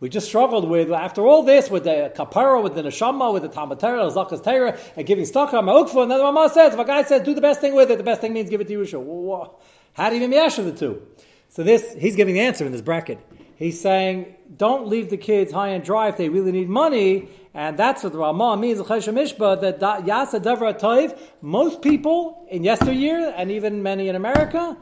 We 0.02 0.08
just 0.08 0.26
struggled 0.26 0.68
with, 0.68 0.90
after 0.90 1.24
all 1.24 1.44
this, 1.44 1.70
with 1.70 1.84
the 1.84 2.12
kapara, 2.12 2.60
with 2.60 2.74
the 2.74 2.82
neshama, 2.82 3.32
with 3.32 3.44
the 3.44 3.48
Talmud 3.48 3.78
Torah, 3.78 4.10
zakas 4.10 4.42
Torah, 4.42 4.76
and 4.96 5.06
giving 5.06 5.24
stock 5.24 5.54
on 5.54 5.64
Mar 5.64 5.76
Ukva, 5.76 6.02
and 6.02 6.10
then 6.10 6.18
the 6.18 6.24
Ramah 6.24 6.50
says, 6.52 6.74
if 6.74 6.80
a 6.80 6.84
guy 6.84 7.04
says, 7.04 7.22
do 7.22 7.34
the 7.34 7.40
best 7.40 7.60
thing 7.60 7.72
with 7.72 7.88
it, 7.88 7.98
the 7.98 8.02
best 8.02 8.20
thing 8.20 8.32
means 8.32 8.50
give 8.50 8.60
it 8.60 8.66
to 8.66 8.74
Yerusha. 8.74 9.54
How 9.92 10.10
do 10.10 10.16
you 10.16 10.22
even 10.22 10.36
measure 10.36 10.64
the 10.64 10.72
two? 10.72 11.06
So 11.50 11.62
this, 11.62 11.94
he's 11.96 12.16
giving 12.16 12.34
the 12.34 12.40
answer 12.40 12.66
in 12.66 12.72
this 12.72 12.80
bracket. 12.80 13.20
He's 13.54 13.80
saying, 13.80 14.34
don't 14.56 14.88
leave 14.88 15.08
the 15.08 15.16
kids 15.16 15.52
high 15.52 15.68
and 15.68 15.84
dry 15.84 16.08
if 16.08 16.16
they 16.16 16.28
really 16.28 16.50
need 16.50 16.68
money, 16.68 17.28
and 17.54 17.78
that's 17.78 18.02
what 18.02 18.12
the 18.12 18.18
Ramah 18.18 18.56
means, 18.56 18.80
Mishba, 18.80 19.60
that 19.60 19.78
Yasa 19.78 20.42
Devra 20.42 20.76
Toiv, 20.80 21.16
most 21.42 21.80
people 21.80 22.44
in 22.50 22.64
yesteryear, 22.64 23.32
and 23.36 23.52
even 23.52 23.84
many 23.84 24.08
in 24.08 24.16
America, 24.16 24.76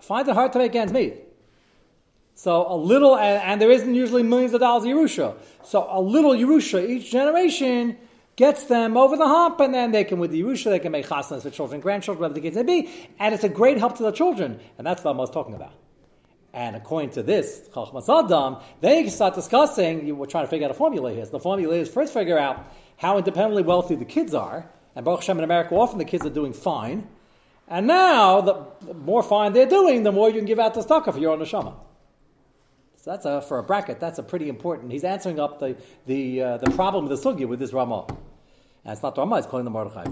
find 0.00 0.26
it 0.26 0.34
hard 0.34 0.52
to 0.54 0.58
make 0.58 0.74
ends 0.74 0.92
meet. 0.92 1.20
So 2.34 2.66
a 2.68 2.76
little, 2.76 3.16
and, 3.16 3.42
and 3.42 3.60
there 3.60 3.70
isn't 3.70 3.94
usually 3.94 4.22
millions 4.22 4.54
of 4.54 4.60
dollars 4.60 4.84
of 4.84 4.90
Yerusha. 4.90 5.36
So 5.64 5.86
a 5.88 6.00
little 6.00 6.32
Yerusha 6.32 6.88
each 6.88 7.10
generation 7.10 7.96
gets 8.36 8.64
them 8.64 8.96
over 8.96 9.16
the 9.16 9.26
hump, 9.26 9.60
and 9.60 9.72
then 9.72 9.92
they 9.92 10.04
can, 10.04 10.18
with 10.18 10.32
the 10.32 10.42
Yerusha, 10.42 10.64
they 10.64 10.80
can 10.80 10.90
make 10.90 11.06
chasnas 11.06 11.42
for 11.42 11.50
children, 11.50 11.80
grandchildren, 11.80 12.20
whatever 12.20 12.34
the 12.34 12.40
case 12.40 12.56
may 12.56 12.64
be, 12.64 13.08
and 13.20 13.32
it's 13.34 13.44
a 13.44 13.48
great 13.48 13.78
help 13.78 13.96
to 13.96 14.02
the 14.02 14.10
children, 14.10 14.58
and 14.76 14.86
that's 14.86 15.04
what 15.04 15.14
I 15.14 15.18
was 15.18 15.30
talking 15.30 15.54
about. 15.54 15.72
And 16.52 16.76
according 16.76 17.10
to 17.10 17.22
this, 17.22 17.68
Chachmas 17.72 18.08
Adam, 18.08 18.58
they 18.80 19.08
start 19.08 19.34
discussing, 19.34 20.06
you 20.06 20.14
were 20.14 20.26
trying 20.26 20.44
to 20.44 20.50
figure 20.50 20.66
out 20.66 20.70
a 20.70 20.74
formula 20.74 21.12
here. 21.12 21.24
So 21.24 21.32
the 21.32 21.40
formula 21.40 21.74
is 21.74 21.88
first 21.88 22.12
figure 22.12 22.38
out 22.38 22.72
how 22.96 23.18
independently 23.18 23.64
wealthy 23.64 23.96
the 23.96 24.04
kids 24.04 24.34
are, 24.34 24.70
And 24.94 25.04
Baruch 25.04 25.20
Hashem 25.20 25.38
in 25.38 25.44
America, 25.44 25.74
often 25.74 25.98
the 25.98 26.04
kids 26.04 26.24
are 26.24 26.30
doing 26.30 26.52
fine. 26.52 27.08
And 27.66 27.86
now, 27.86 28.40
the, 28.40 28.94
more 28.94 29.22
fine 29.22 29.52
they're 29.52 29.66
doing, 29.66 30.02
the 30.02 30.12
more 30.12 30.28
you 30.28 30.36
can 30.36 30.44
give 30.44 30.58
out 30.58 30.74
the 30.74 30.82
stock 30.82 31.06
for 31.06 31.18
your 31.18 31.32
own 31.32 31.40
neshama. 31.40 31.74
So 33.04 33.10
that's 33.10 33.26
a, 33.26 33.42
for 33.42 33.58
a 33.58 33.62
bracket, 33.62 34.00
that's 34.00 34.18
a 34.18 34.22
pretty 34.22 34.48
important. 34.48 34.90
He's 34.90 35.04
answering 35.04 35.38
up 35.38 35.60
the, 35.60 35.76
the, 36.06 36.40
uh, 36.40 36.56
the 36.56 36.70
problem 36.70 37.04
of 37.04 37.10
the 37.10 37.16
sugya 37.16 37.46
with 37.46 37.58
this 37.58 37.74
Ramah. 37.74 38.06
And 38.08 38.94
it's 38.94 39.02
not 39.02 39.14
the 39.14 39.20
Ramah, 39.20 39.36
it's 39.36 39.46
calling 39.46 39.66
the 39.66 39.70
Mordechai. 39.70 40.04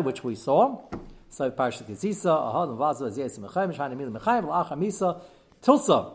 Which 0.00 0.24
we 0.24 0.34
saw. 0.34 0.80
So 1.28 1.50
Parshat 1.50 1.90
Yisisa, 1.90 2.24
Ahad 2.24 2.70
and 2.70 2.78
Vaza, 2.78 3.10
Ziyas 3.14 3.38
Mechayim, 3.38 3.76
Shani 3.76 3.94
Mil 3.94 4.10
Mechayim, 4.10 4.46
L'acham 4.46 4.80
Misa, 4.80 5.20
Tilsa. 5.62 6.14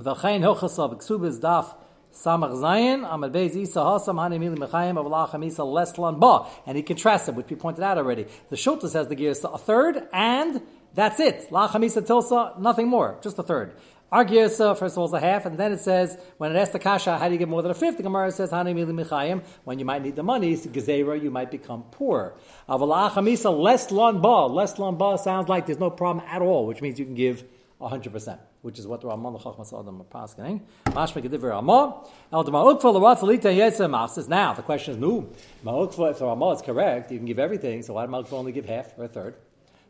V'chein 0.00 0.40
Hilchasa 0.40 0.96
b'ksubis 0.96 1.38
daf 1.38 1.74
Samach 2.14 2.54
Zayin, 2.54 3.06
Amad 3.06 3.32
Beis 3.32 3.54
Isa 3.54 3.80
Hasam 3.80 4.14
Hani 4.14 4.38
Mili 4.38 4.56
Mechayim 4.56 4.96
of 4.96 5.30
Chamisa 5.30 5.58
Leslan 5.58 6.18
Ba. 6.18 6.48
And 6.66 6.78
he 6.78 6.82
contrasts 6.82 7.28
it, 7.28 7.34
which 7.34 7.50
we 7.50 7.56
pointed 7.56 7.84
out 7.84 7.98
already. 7.98 8.26
The 8.48 8.56
Shulta 8.56 8.88
says 8.88 9.08
the 9.08 9.14
gears 9.14 9.44
a 9.44 9.58
third, 9.58 10.08
and 10.10 10.62
that's 10.94 11.20
it. 11.20 11.52
La 11.52 11.68
Chamisa 11.68 12.00
Tilsa, 12.00 12.58
nothing 12.58 12.88
more, 12.88 13.18
just 13.22 13.38
a 13.38 13.42
third. 13.42 13.74
Our 14.12 14.26
Girsa, 14.26 14.78
first 14.78 14.92
of 14.92 14.98
all, 14.98 15.06
is 15.06 15.12
a 15.14 15.20
half, 15.20 15.46
and 15.46 15.56
then 15.58 15.72
it 15.72 15.80
says, 15.80 16.18
when 16.36 16.54
it 16.54 16.58
asks 16.58 16.74
the 16.74 16.78
Kasha, 16.78 17.18
how 17.18 17.26
do 17.26 17.32
you 17.32 17.38
get 17.38 17.48
more 17.48 17.62
than 17.62 17.70
a 17.70 17.74
fifth? 17.74 17.96
The 17.96 18.02
Gemara 18.02 18.30
says, 18.30 18.50
Hani 18.50 18.74
Mili 18.74 18.92
Mechayim, 18.92 19.42
when 19.64 19.78
you 19.78 19.86
might 19.86 20.02
need 20.02 20.16
the 20.16 20.22
money, 20.22 20.52
it's 20.52 20.66
you 20.66 21.30
might 21.30 21.50
become 21.50 21.82
poor. 21.90 22.34
Avalah 22.68 23.10
Chamisa 23.10 23.50
Leslan 23.50 24.20
Ba. 24.20 24.52
Leslan 24.52 24.98
Ba 24.98 25.16
sounds 25.16 25.48
like 25.48 25.64
there's 25.64 25.80
no 25.80 25.90
problem 25.90 26.24
at 26.28 26.42
all, 26.42 26.66
which 26.66 26.82
means 26.82 26.98
you 26.98 27.06
can 27.06 27.14
give 27.14 27.42
100% 27.80 28.38
which 28.62 28.78
is 28.78 28.86
what 28.86 29.00
the 29.00 29.08
Ramah 29.08 29.38
Chachmas 29.38 29.78
Adam 29.78 30.00
are 30.00 30.04
paskening. 30.04 30.60
Mashma 30.86 31.20
Gediver 31.20 31.50
Ramah. 31.50 32.04
El 32.32 32.44
Mar 32.44 32.64
Ukva 32.64 32.94
L'Ratz 32.94 33.22
Alita 33.22 33.52
Yetzer 33.52 33.90
Ma'asis. 33.90 34.28
Now, 34.28 34.52
the 34.52 34.62
question 34.62 34.94
is, 34.94 35.00
no, 35.00 35.28
Mar 35.64 35.74
Ukva, 35.74 36.12
if 36.12 36.20
the 36.20 36.26
Ramah 36.26 36.52
is 36.52 36.62
correct, 36.62 37.10
you 37.10 37.18
can 37.18 37.26
give 37.26 37.40
everything, 37.40 37.82
so 37.82 37.94
why 37.94 38.02
did 38.02 38.10
Mar 38.10 38.22
Ukva 38.22 38.34
only 38.34 38.52
give 38.52 38.66
half 38.66 38.96
or 38.96 39.04
a 39.04 39.08
third? 39.08 39.34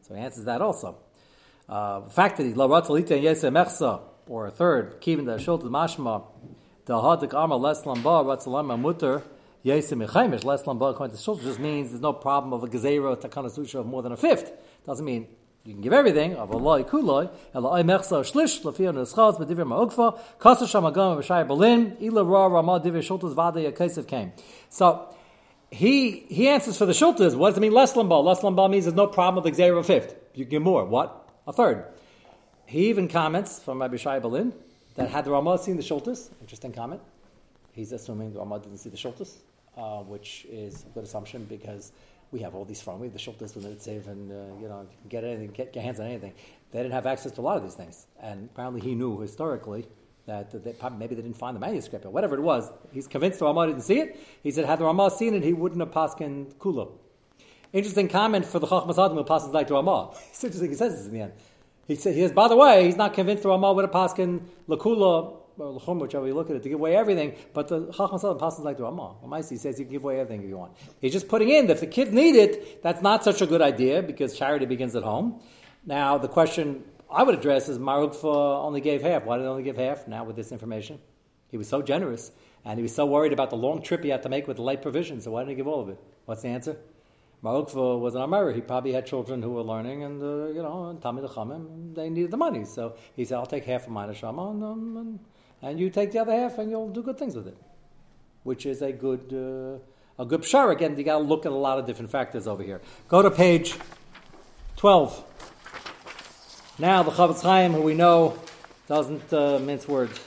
So 0.01 0.15
he 0.15 0.21
answers 0.21 0.47
that 0.47 0.63
also. 0.63 0.97
Uh, 1.69 2.01
the 2.01 2.11
fact 2.11 2.39
that 2.39 2.45
he 2.45 2.55
L'Ratz 2.55 2.89
Alita 2.89 3.23
Yetzer 3.23 3.53
Mechsa, 3.53 4.01
or 4.27 4.47
a 4.47 4.51
third, 4.51 5.01
Kivin 5.01 5.27
the 5.27 5.39
Shult 5.39 5.63
Mashma, 5.65 6.25
the 6.87 6.95
Hadik 6.95 7.35
Arma 7.35 7.57
Les 7.57 7.83
Lamba, 7.83 8.27
Ratz 8.27 8.47
Lama 8.47 8.77
Mutter, 8.77 9.23
Yesim 9.65 10.07
Mechaimish, 10.07 10.45
Les 10.45 10.63
Lamba, 10.63 10.91
according 10.91 11.17
to 11.17 11.23
Shult, 11.23 11.43
just 11.43 11.59
means 11.59 11.91
there's 11.91 12.01
no 12.01 12.13
problem 12.13 12.53
of 12.53 12.65
a 12.65 12.67
Gezerah 12.67 13.21
Takana 13.21 13.51
Susha 13.51 13.77
of 13.77 13.87
more 13.87 14.03
than 14.03 14.13
a 14.13 14.17
fifth. 14.17 14.53
Doesn't 14.87 15.05
mean 15.05 15.29
you 15.65 15.75
can 15.75 15.83
give 15.83 15.93
everything. 15.93 16.35
Of 16.35 16.51
Allah 16.51 16.83
kuloi, 16.83 17.31
elai 17.55 17.85
mechsa 17.85 18.25
shlish 18.25 18.63
lafia 18.63 18.93
neschaz 18.93 19.39
b'divir 19.39 19.67
Mar 19.67 19.87
Ukva 19.87 20.19
kasa 20.41 20.65
shamagam 20.65 21.19
b'shai 21.19 21.47
berlin 21.47 21.97
ila 22.01 22.25
ra 22.25 22.47
ramah 22.47 22.81
divir 22.81 22.99
shultas 22.99 23.35
vada 23.35 23.61
yakasiv 23.61 24.09
came. 24.09 24.33
So 24.69 25.15
he 25.71 26.11
he 26.29 26.49
answers 26.49 26.77
for 26.77 26.87
the 26.87 26.93
shultas. 26.93 27.37
What 27.37 27.51
does 27.51 27.59
it 27.59 27.61
mean? 27.61 27.73
Less 27.73 27.93
lambal. 27.93 28.25
Less 28.25 28.41
lambal 28.41 28.71
means 28.71 28.87
there's 28.87 28.97
no 28.97 29.07
problem 29.07 29.45
with 29.45 29.55
exer 29.55 29.79
of 29.79 29.87
fifth. 29.87 30.17
You 30.35 30.45
can 30.45 30.51
give 30.51 30.63
more. 30.63 30.85
What? 30.85 31.29
A 31.47 31.53
third. 31.53 31.87
He 32.73 32.89
even 32.89 33.07
comments 33.07 33.59
from 33.59 33.83
Rabbi 33.83 33.99
Shai 33.99 34.19
Berlin 34.19 34.51
that 34.95 35.11
had 35.11 35.27
the 35.27 35.31
Ramah 35.31 35.59
seen 35.59 35.77
the 35.77 35.83
shultas, 35.83 36.31
interesting 36.41 36.73
comment. 36.73 37.03
He's 37.73 37.93
assuming 37.93 38.33
the 38.33 38.39
Ramah 38.39 38.61
didn't 38.61 38.79
see 38.79 38.89
the 38.89 38.97
shultas, 38.97 39.35
uh, 39.77 39.99
which 39.99 40.47
is 40.51 40.87
a 40.87 40.89
good 40.95 41.05
assumption 41.05 41.45
because 41.45 41.93
we 42.31 42.41
have 42.41 42.55
all 42.55 42.65
these 42.65 42.81
from. 42.81 42.99
We 42.99 43.09
have 43.09 43.13
the 43.13 43.19
Shultas, 43.19 43.53
the 43.53 43.79
save, 43.79 44.09
and 44.09 44.33
uh, 44.33 44.59
you 44.59 44.69
know, 44.69 44.87
get 45.11 45.23
anything, 45.23 45.51
get 45.51 45.77
hands 45.77 46.01
on 46.01 46.07
anything. 46.07 46.33
They 46.71 46.79
didn't 46.79 46.95
have 46.95 47.07
access 47.07 47.33
to 47.33 47.43
a 47.43 47.47
lot 47.49 47.59
of 47.59 47.63
these 47.63 47.75
things, 47.75 48.07
and 48.23 48.49
apparently 48.51 48.81
he 48.81 48.95
knew 48.95 49.21
historically 49.21 49.87
that 50.25 50.51
they, 50.65 50.75
maybe 50.97 51.15
they 51.15 51.21
didn't 51.21 51.37
find 51.37 51.55
the 51.55 51.61
manuscript 51.61 52.07
or 52.07 52.11
whatever 52.11 52.37
it 52.37 52.41
was. 52.41 52.71
He's 52.91 53.07
convinced 53.07 53.41
the 53.41 53.45
Ramah 53.45 53.67
didn't 53.67 53.83
see 53.83 53.99
it. 53.99 54.19
He 54.43 54.51
said, 54.51 54.65
had 54.65 54.79
the 54.79 54.87
Ramah 54.87 55.11
seen 55.11 55.35
it, 55.35 55.45
he 55.45 55.53
wouldn't 55.53 55.81
have 55.81 55.91
paskin 55.91 56.55
kula. 56.55 56.91
Interesting 57.75 58.09
comment 58.09 58.47
for 58.47 58.59
the 58.59 58.67
Chachmas 58.67 58.93
Adam 58.93 59.19
who 59.19 59.25
passes 59.25 59.51
like 59.51 59.69
the 59.69 59.75
Ramah. 59.75 60.15
It's 60.31 60.43
interesting. 60.43 60.71
He 60.71 60.77
says 60.77 60.97
this 60.97 61.07
in 61.07 61.13
the 61.13 61.21
end. 61.21 61.33
He 61.87 61.97
says, 61.97 62.33
by 62.33 62.49
the 62.49 62.57
way, 62.57 62.85
he's 62.85 62.97
not 62.97 63.13
convinced 63.15 63.43
the 63.43 63.49
Ramah 63.49 63.73
would 63.73 63.85
have 63.85 63.93
paskin 63.93 64.43
lakula 64.69 65.39
or 65.59 65.73
l'chum, 65.73 65.99
whichever 65.99 66.27
you 66.27 66.35
look 66.35 66.49
at 66.49 66.57
it, 66.57 66.63
to 66.63 66.69
give 66.69 66.79
away 66.79 66.97
everything. 66.97 67.35
But 67.53 67.69
the 67.69 67.89
Chachmas 67.89 68.25
Adam 68.25 68.39
passes 68.39 68.65
like 68.65 68.77
the 68.79 68.85
Ramah. 68.85 69.17
He 69.49 69.57
says 69.57 69.79
you 69.79 69.85
can 69.85 69.93
give 69.93 70.05
away 70.05 70.21
everything 70.21 70.43
if 70.43 70.49
you 70.49 70.57
want. 70.57 70.73
He's 71.01 71.13
just 71.13 71.29
putting 71.29 71.51
in 71.51 71.67
that 71.67 71.75
if 71.75 71.81
the 71.81 71.87
kids 71.87 72.13
need 72.13 72.37
it, 72.37 72.83
that's 72.83 73.03
not 73.03 73.25
such 73.25 73.43
a 73.43 73.47
good 73.47 73.61
idea 73.61 74.03
because 74.03 74.37
charity 74.37 74.65
begins 74.67 74.97
at 74.97 75.03
home. 75.03 75.41
Now 75.85 76.19
the 76.19 76.29
question 76.29 76.85
I 77.11 77.23
would 77.25 77.35
address 77.35 77.69
is 77.69 77.79
Mar 77.79 77.99
Ukva 77.99 78.65
only 78.65 78.81
gave 78.81 79.03
half. 79.03 79.25
Why 79.25 79.37
did 79.37 79.43
he 79.43 79.49
only 79.49 79.63
give 79.63 79.77
half 79.77 80.09
now 80.09 80.25
with 80.25 80.37
this 80.37 80.53
information? 80.53 80.99
He 81.51 81.59
was 81.59 81.69
so 81.69 81.83
generous 81.83 82.31
and 82.65 82.79
he 82.79 82.83
was 82.83 82.95
so 82.95 83.05
worried 83.05 83.33
about 83.33 83.51
the 83.51 83.57
long 83.57 83.83
trip 83.83 84.03
he 84.03 84.09
had 84.09 84.23
to 84.23 84.29
make 84.29 84.49
with 84.49 84.57
the 84.57 84.63
late 84.63 84.81
provision. 84.81 85.21
So 85.21 85.33
why 85.33 85.41
didn't 85.41 85.51
he 85.51 85.57
give 85.57 85.69
all 85.69 85.81
of 85.81 85.89
it? 85.91 85.99
What's 86.25 86.43
the 86.43 86.49
answer? 86.49 86.79
Mar 87.43 87.55
Ukva 87.55 87.99
was 87.99 88.15
an 88.15 88.23
Amari. 88.23 88.55
He 88.55 88.61
probably 88.61 88.93
had 88.93 89.05
children 89.05 89.43
who 89.43 89.51
were 89.51 89.63
learning, 89.63 90.05
and 90.05 90.23
uh, 90.23 90.47
you 90.47 90.63
know, 90.63 90.91
and 90.91 91.01
Tamid 91.01 91.29
Chamim, 91.35 91.93
they 91.93 92.09
needed 92.09 92.31
the 92.31 92.37
money. 92.37 92.65
So 92.65 92.95
he 93.17 93.25
said, 93.25 93.37
"I'll 93.39 93.47
take 93.47 93.65
half 93.65 93.83
of 93.83 93.91
my 93.91 94.07
neshama, 94.07 94.53
and, 94.53 94.63
um, 94.63 94.97
and 94.97 95.19
and 95.63 95.81
you 95.81 95.91
take 95.91 96.13
the 96.13 96.21
other 96.21 96.33
half 96.33 96.59
and 96.59 96.71
you'll 96.71 96.91
do 96.91 97.03
good 97.03 97.19
things 97.19 97.35
with 97.35 97.47
it, 97.47 97.57
which 98.43 98.65
is 98.67 98.81
a 98.83 98.93
good 98.93 99.33
uh, 99.33 100.23
a 100.23 100.25
good 100.27 100.43
pshar. 100.43 100.71
Again, 100.71 100.97
you 100.97 101.05
got 101.05 101.19
to 101.19 101.25
look 101.25 101.45
at 101.45 101.53
a 101.53 101.55
lot 101.69 101.79
of 101.79 101.87
different 101.87 102.11
factors 102.11 102.47
over 102.47 102.63
here. 102.63 102.81
Go 103.09 103.23
to 103.23 103.31
page 103.31 103.77
twelve. 104.77 105.25
Now 106.79 107.03
the 107.03 107.11
Chofetz 107.11 107.43
Chaim, 107.43 107.73
who 107.73 107.83
we 107.83 107.95
know 107.95 108.39
doesn't 108.89 109.33
uh, 109.33 109.59
mince 109.59 109.87
words, 109.87 110.19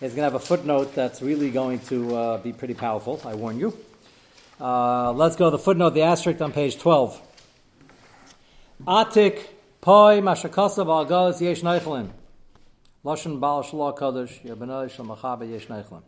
is 0.00 0.14
going 0.14 0.16
to 0.16 0.22
have 0.22 0.34
a 0.34 0.38
footnote 0.38 0.94
that's 0.94 1.22
really 1.22 1.50
going 1.50 1.80
to 1.80 2.14
uh, 2.14 2.38
be 2.38 2.52
pretty 2.52 2.74
powerful. 2.74 3.20
I 3.24 3.34
warn 3.34 3.58
you. 3.58 3.76
Uh, 4.60 5.12
let's 5.12 5.36
go 5.36 5.46
to 5.46 5.56
the 5.56 5.58
footnote, 5.58 5.90
the 5.90 6.02
asterisk 6.02 6.40
on 6.40 6.52
page 6.52 6.78
twelve. 6.78 7.20
Atik 8.86 9.46
poi 9.80 10.20
mashakasav 10.20 10.86
algaz 10.86 11.40
yesh 11.40 11.62
neichelin. 11.62 12.12
Lashon 13.02 13.40
Baal 13.40 13.62
Shelah 13.62 13.96
Kadosh, 13.96 14.42
Yerbanoi 14.44 14.90
Shal 14.90 15.06
Machabe 15.06 15.50
Yesh 15.50 15.68
Neichlin. 15.68 16.02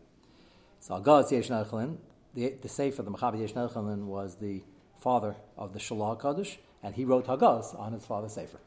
So 0.80 1.00
Agaz 1.00 1.32
Yesh 1.32 1.48
Neichlin, 1.48 1.96
the, 2.34 2.68
Sefer, 2.68 3.02
the 3.02 3.10
Machabe 3.10 3.40
Yesh 3.40 3.54
Neichlin, 3.54 4.04
was 4.04 4.34
the 4.34 4.62
father 5.00 5.34
of 5.56 5.72
the 5.72 5.78
Shelah 5.78 6.20
Kadosh, 6.20 6.58
and 6.82 6.94
he 6.94 7.06
wrote 7.06 7.26
Hagaz 7.26 7.78
on 7.80 7.94
his 7.94 8.04
father's 8.04 8.34
Sefer. 8.34 8.58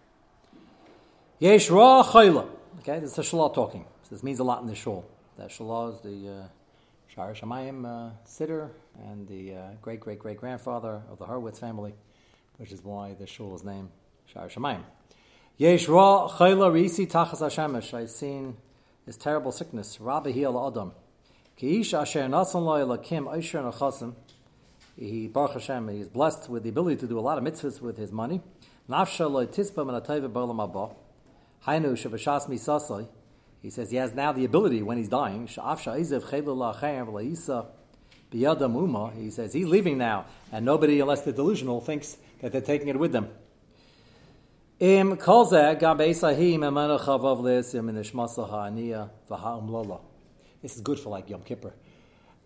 Yesh 1.37 1.69
Ra 1.69 2.03
Chayla. 2.03 2.47
Okay, 2.79 2.99
this 2.99 3.15
is 3.15 3.29
the 3.29 3.49
talking. 3.49 3.85
So 4.03 4.15
this 4.15 4.23
means 4.23 4.39
a 4.39 4.43
lot 4.43 4.61
in 4.61 4.67
the 4.67 4.75
shul. 4.75 5.05
That 5.37 5.51
Shalom 5.51 5.93
is 5.93 5.99
the 5.99 6.31
uh, 6.31 6.47
Shar 7.15 7.33
Shamayim 7.33 7.85
uh, 7.85 8.11
sitter 8.25 8.71
and 9.01 9.25
the 9.25 9.53
uh, 9.53 9.61
great 9.81 10.01
great 10.01 10.19
great 10.19 10.37
grandfather 10.37 11.01
of 11.09 11.17
the 11.17 11.25
Horowitz 11.25 11.59
family, 11.59 11.93
which 12.57 12.73
is 12.73 12.83
why 12.83 13.13
the 13.13 13.25
shul 13.25 13.55
is 13.55 13.63
named 13.63 13.87
Shar 14.25 14.49
Shamayim. 14.49 14.83
Yesh 15.55 15.87
ra 15.87 16.27
chayla 16.27 16.69
risi 16.69 17.09
tachas 17.09 17.39
hashemesh. 17.39 17.93
I've 17.93 18.09
seen 18.09 18.57
his 19.05 19.15
terrible 19.15 19.53
sickness. 19.53 19.97
Rabbi 20.01 20.31
heal 20.31 20.61
adam. 20.67 20.91
Ki 21.55 21.79
ish 21.79 21.93
asher 21.93 22.23
nasan 22.23 22.65
lo 22.65 22.85
elakim 22.85 23.31
aisher 23.31 23.59
nachasim. 23.59 24.13
He 24.97 25.29
baruch 25.29 25.53
Hashem. 25.53 25.87
He 25.87 26.01
is 26.01 26.09
blessed 26.09 26.49
with 26.49 26.63
the 26.63 26.69
ability 26.69 26.97
to 26.97 27.07
do 27.07 27.17
a 27.17 27.21
lot 27.21 27.37
of 27.37 27.45
mitzvahs 27.45 27.79
with 27.79 27.95
his 27.97 28.11
money. 28.11 28.41
Nafsha 28.89 29.31
lo 29.31 29.45
tispa 29.45 29.85
min 29.85 29.95
atayva 29.95 30.29
b'olam 30.29 30.57
haba. 30.57 30.93
Hainu 31.65 31.93
misasai. 31.93 33.07
He 33.65 33.71
says 33.71 33.89
he 33.89 33.97
has 33.97 34.13
now 34.13 34.31
the 34.31 34.45
ability 34.45 34.83
when 34.83 34.99
he's 34.99 35.09
dying. 35.09 35.47
He 35.47 35.53
says 39.31 39.53
he's 39.53 39.65
leaving 39.65 39.97
now, 39.97 40.25
and 40.51 40.63
nobody, 40.63 40.99
unless 40.99 41.21
they're 41.21 41.33
delusional, 41.33 41.81
thinks 41.81 42.17
that 42.41 42.51
they're 42.51 42.61
taking 42.61 42.89
it 42.89 42.99
with 42.99 43.11
them. 43.11 43.27
This 44.77 44.91
is 50.75 50.81
good 50.81 50.99
for 50.99 51.09
like 51.09 51.27
Yom 51.31 51.41
Kippur, 51.41 51.73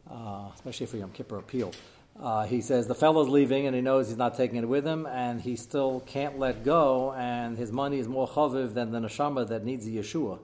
uh, 0.09 0.51
especially 0.55 0.85
for 0.85 0.95
Yom 0.95 1.11
Kippur 1.11 1.39
appeal. 1.39 1.73
Uh, 2.17 2.45
he 2.45 2.61
says 2.61 2.87
the 2.87 2.95
fellow's 2.95 3.27
leaving 3.27 3.65
and 3.65 3.75
he 3.75 3.81
knows 3.81 4.07
he's 4.07 4.15
not 4.15 4.37
taking 4.37 4.55
it 4.55 4.69
with 4.69 4.87
him 4.87 5.05
and 5.05 5.41
he 5.41 5.57
still 5.57 5.99
can't 6.05 6.39
let 6.39 6.63
go 6.63 7.11
and 7.13 7.57
his 7.57 7.73
money 7.73 7.99
is 7.99 8.07
more 8.07 8.25
chaviv 8.25 8.73
than 8.73 8.91
the 8.91 8.99
neshama 8.99 9.45
that 9.49 9.65
needs 9.65 9.85
the 9.85 9.97
Yeshua. 9.97 10.39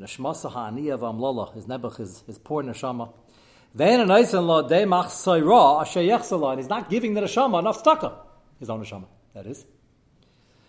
Neshmasa 0.00 0.50
ha'aniya 0.50 0.98
v'amlala. 0.98 1.54
His 1.54 1.66
nebuch, 1.66 1.96
his, 1.96 2.22
his 2.26 2.38
poor 2.38 2.62
neshama. 2.62 3.12
Then 3.74 4.00
an 4.00 4.08
lo 4.08 4.66
de 4.66 4.86
mach 4.86 5.06
asher 5.06 6.00
and 6.00 6.58
he's 6.58 6.68
not 6.68 6.88
giving 6.88 7.14
the 7.14 7.20
neshama 7.22 7.58
enough 7.58 7.82
tzedakah. 7.82 8.14
His 8.58 8.70
own 8.70 8.82
neshama, 8.82 9.06
that 9.34 9.46
is. 9.46 9.64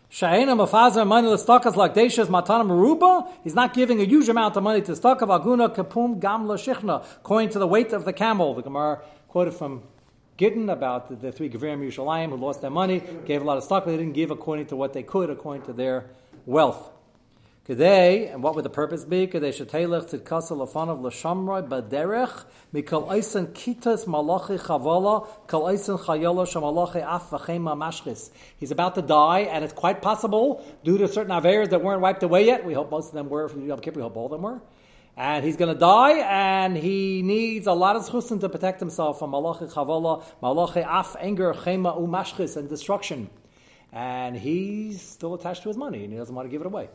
Sha'ena 0.09 0.55
mafazer 0.55 1.05
money 1.05 1.27
l'stakas 1.27 1.75
like 1.75 1.93
Desha's 1.93 2.29
matana 2.29 2.65
maruba. 2.65 3.29
He's 3.43 3.55
not 3.55 3.73
giving 3.73 3.99
a 3.99 4.05
huge 4.05 4.29
amount 4.29 4.55
of 4.55 4.63
money 4.63 4.81
to 4.81 4.93
stakav 4.93 5.27
aguna 5.27 5.75
kapum 5.75 6.21
gamla 6.21 6.55
shichna, 6.55 7.05
according 7.17 7.49
to 7.49 7.59
the 7.59 7.67
weight 7.67 7.91
of 7.91 8.05
the 8.05 8.13
camel. 8.13 8.53
The 8.53 8.61
Gemara 8.61 9.01
quoted 9.27 9.53
from 9.53 9.83
Gittin 10.37 10.69
about 10.69 11.09
the, 11.09 11.15
the 11.15 11.31
three 11.33 11.49
Gevrim 11.49 11.85
Yerushalayim 11.85 12.29
who 12.29 12.37
lost 12.37 12.61
their 12.61 12.69
money, 12.69 13.01
gave 13.25 13.41
a 13.41 13.45
lot 13.45 13.57
of 13.57 13.67
but 13.67 13.85
they 13.85 13.97
didn't 13.97 14.13
give 14.13 14.31
according 14.31 14.67
to 14.67 14.77
what 14.77 14.93
they 14.93 15.03
could, 15.03 15.29
according 15.29 15.63
to 15.63 15.73
their 15.73 16.05
wealth. 16.45 16.89
Kedei, 17.67 18.33
and 18.33 18.41
what 18.41 18.55
would 18.55 18.63
the 18.63 18.69
purpose 18.69 19.03
be? 19.03 19.27
Kedei 19.27 19.51
shetelech 19.51 20.09
tzidkasa 20.09 20.51
lefanav 20.55 21.01
l'shamroi 21.01 21.67
baderech 21.67 22.45
mikol 22.73 23.11
eisen 23.11 23.47
kitas 23.47 24.07
malachi 24.07 24.55
chavala 24.55 25.27
kol 25.47 25.67
eisen 25.67 25.97
chayola 25.97 26.47
shamalachi 26.47 27.03
af 27.05 27.29
v'chema 27.29 27.75
mashchis. 27.75 28.31
He's 28.57 28.71
about 28.71 28.95
to 28.95 29.01
die, 29.01 29.41
and 29.41 29.65
it's 29.65 29.73
quite 29.73 30.01
possible, 30.01 30.63
due 30.85 30.97
to 30.97 31.09
certain 31.09 31.33
averas 31.33 31.69
that 31.71 31.83
weren't 31.83 31.99
wiped 31.99 32.23
away 32.23 32.45
yet, 32.45 32.63
we 32.63 32.73
hope 32.73 32.89
most 32.89 33.09
of 33.09 33.15
them 33.15 33.27
were 33.27 33.49
from 33.49 33.67
Yom 33.67 33.81
Kippur, 33.81 33.97
we 33.97 34.03
hope 34.03 34.15
all 34.15 34.27
of 34.27 34.31
them 34.31 34.43
were, 34.43 34.61
and 35.17 35.43
he's 35.43 35.57
going 35.57 35.73
to 35.73 35.77
die, 35.77 36.19
and 36.19 36.77
he 36.77 37.21
needs 37.21 37.67
a 37.67 37.73
lot 37.73 37.97
of 37.97 38.03
chusin 38.03 38.39
to 38.39 38.47
protect 38.47 38.79
himself 38.79 39.19
from 39.19 39.31
malachi 39.31 39.65
chavala, 39.65 40.23
malachi 40.41 40.85
af, 40.87 41.17
anger, 41.19 41.53
chema, 41.53 41.99
umashchis, 41.99 42.55
and 42.55 42.69
destruction. 42.69 43.29
And 43.91 44.37
he's 44.37 45.01
still 45.01 45.33
attached 45.33 45.63
to 45.63 45.67
his 45.67 45.75
money, 45.75 46.05
and 46.05 46.13
he 46.13 46.17
doesn't 46.17 46.33
want 46.33 46.45
to 46.45 46.49
give 46.49 46.61
it 46.61 46.67
away 46.67 46.87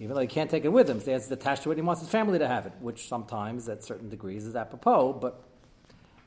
even 0.00 0.14
though 0.14 0.22
he 0.22 0.26
can't 0.26 0.50
take 0.50 0.64
it 0.64 0.72
with 0.72 0.88
him. 0.88 0.98
So 0.98 1.12
he's 1.12 1.30
attached 1.30 1.62
to 1.64 1.70
it, 1.70 1.76
he 1.76 1.82
wants 1.82 2.00
his 2.00 2.10
family 2.10 2.38
to 2.38 2.48
have 2.48 2.66
it, 2.66 2.72
which 2.80 3.06
sometimes, 3.06 3.68
at 3.68 3.84
certain 3.84 4.08
degrees, 4.08 4.46
is 4.46 4.56
apropos, 4.56 5.12
but 5.12 5.44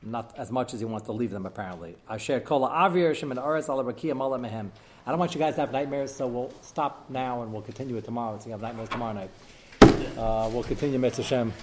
not 0.04 0.34
as 0.38 0.52
much 0.52 0.74
as 0.74 0.80
he 0.80 0.86
wants 0.86 1.08
to 1.08 1.12
leave 1.12 1.32
them, 1.32 1.46
apparently. 1.46 1.96
I 2.08 2.18
shared 2.18 2.46
Kola 2.46 2.70
Avir 2.70 3.12
Shim 3.12 3.32
and 3.32 3.40
Aris 3.40 3.68
Mehem. 3.68 4.70
I 5.06 5.10
don't 5.10 5.20
want 5.20 5.34
you 5.34 5.40
guys 5.40 5.56
to 5.56 5.62
have 5.62 5.72
nightmares, 5.72 6.14
so 6.14 6.28
we'll 6.28 6.54
stop 6.62 7.10
now 7.10 7.42
and 7.42 7.52
we'll 7.52 7.62
continue 7.62 7.98
it 7.98 8.06
tomorrow. 8.06 8.38
So 8.40 8.46
you 8.46 8.52
have 8.52 8.62
nightmares 8.62 8.90
tomorrow 8.90 9.14
night. 9.14 9.30
Uh, 10.18 10.50
we'll 10.54 10.64
continue 10.64 11.00
Mitzvah 11.00 11.24
Shem. 11.24 11.54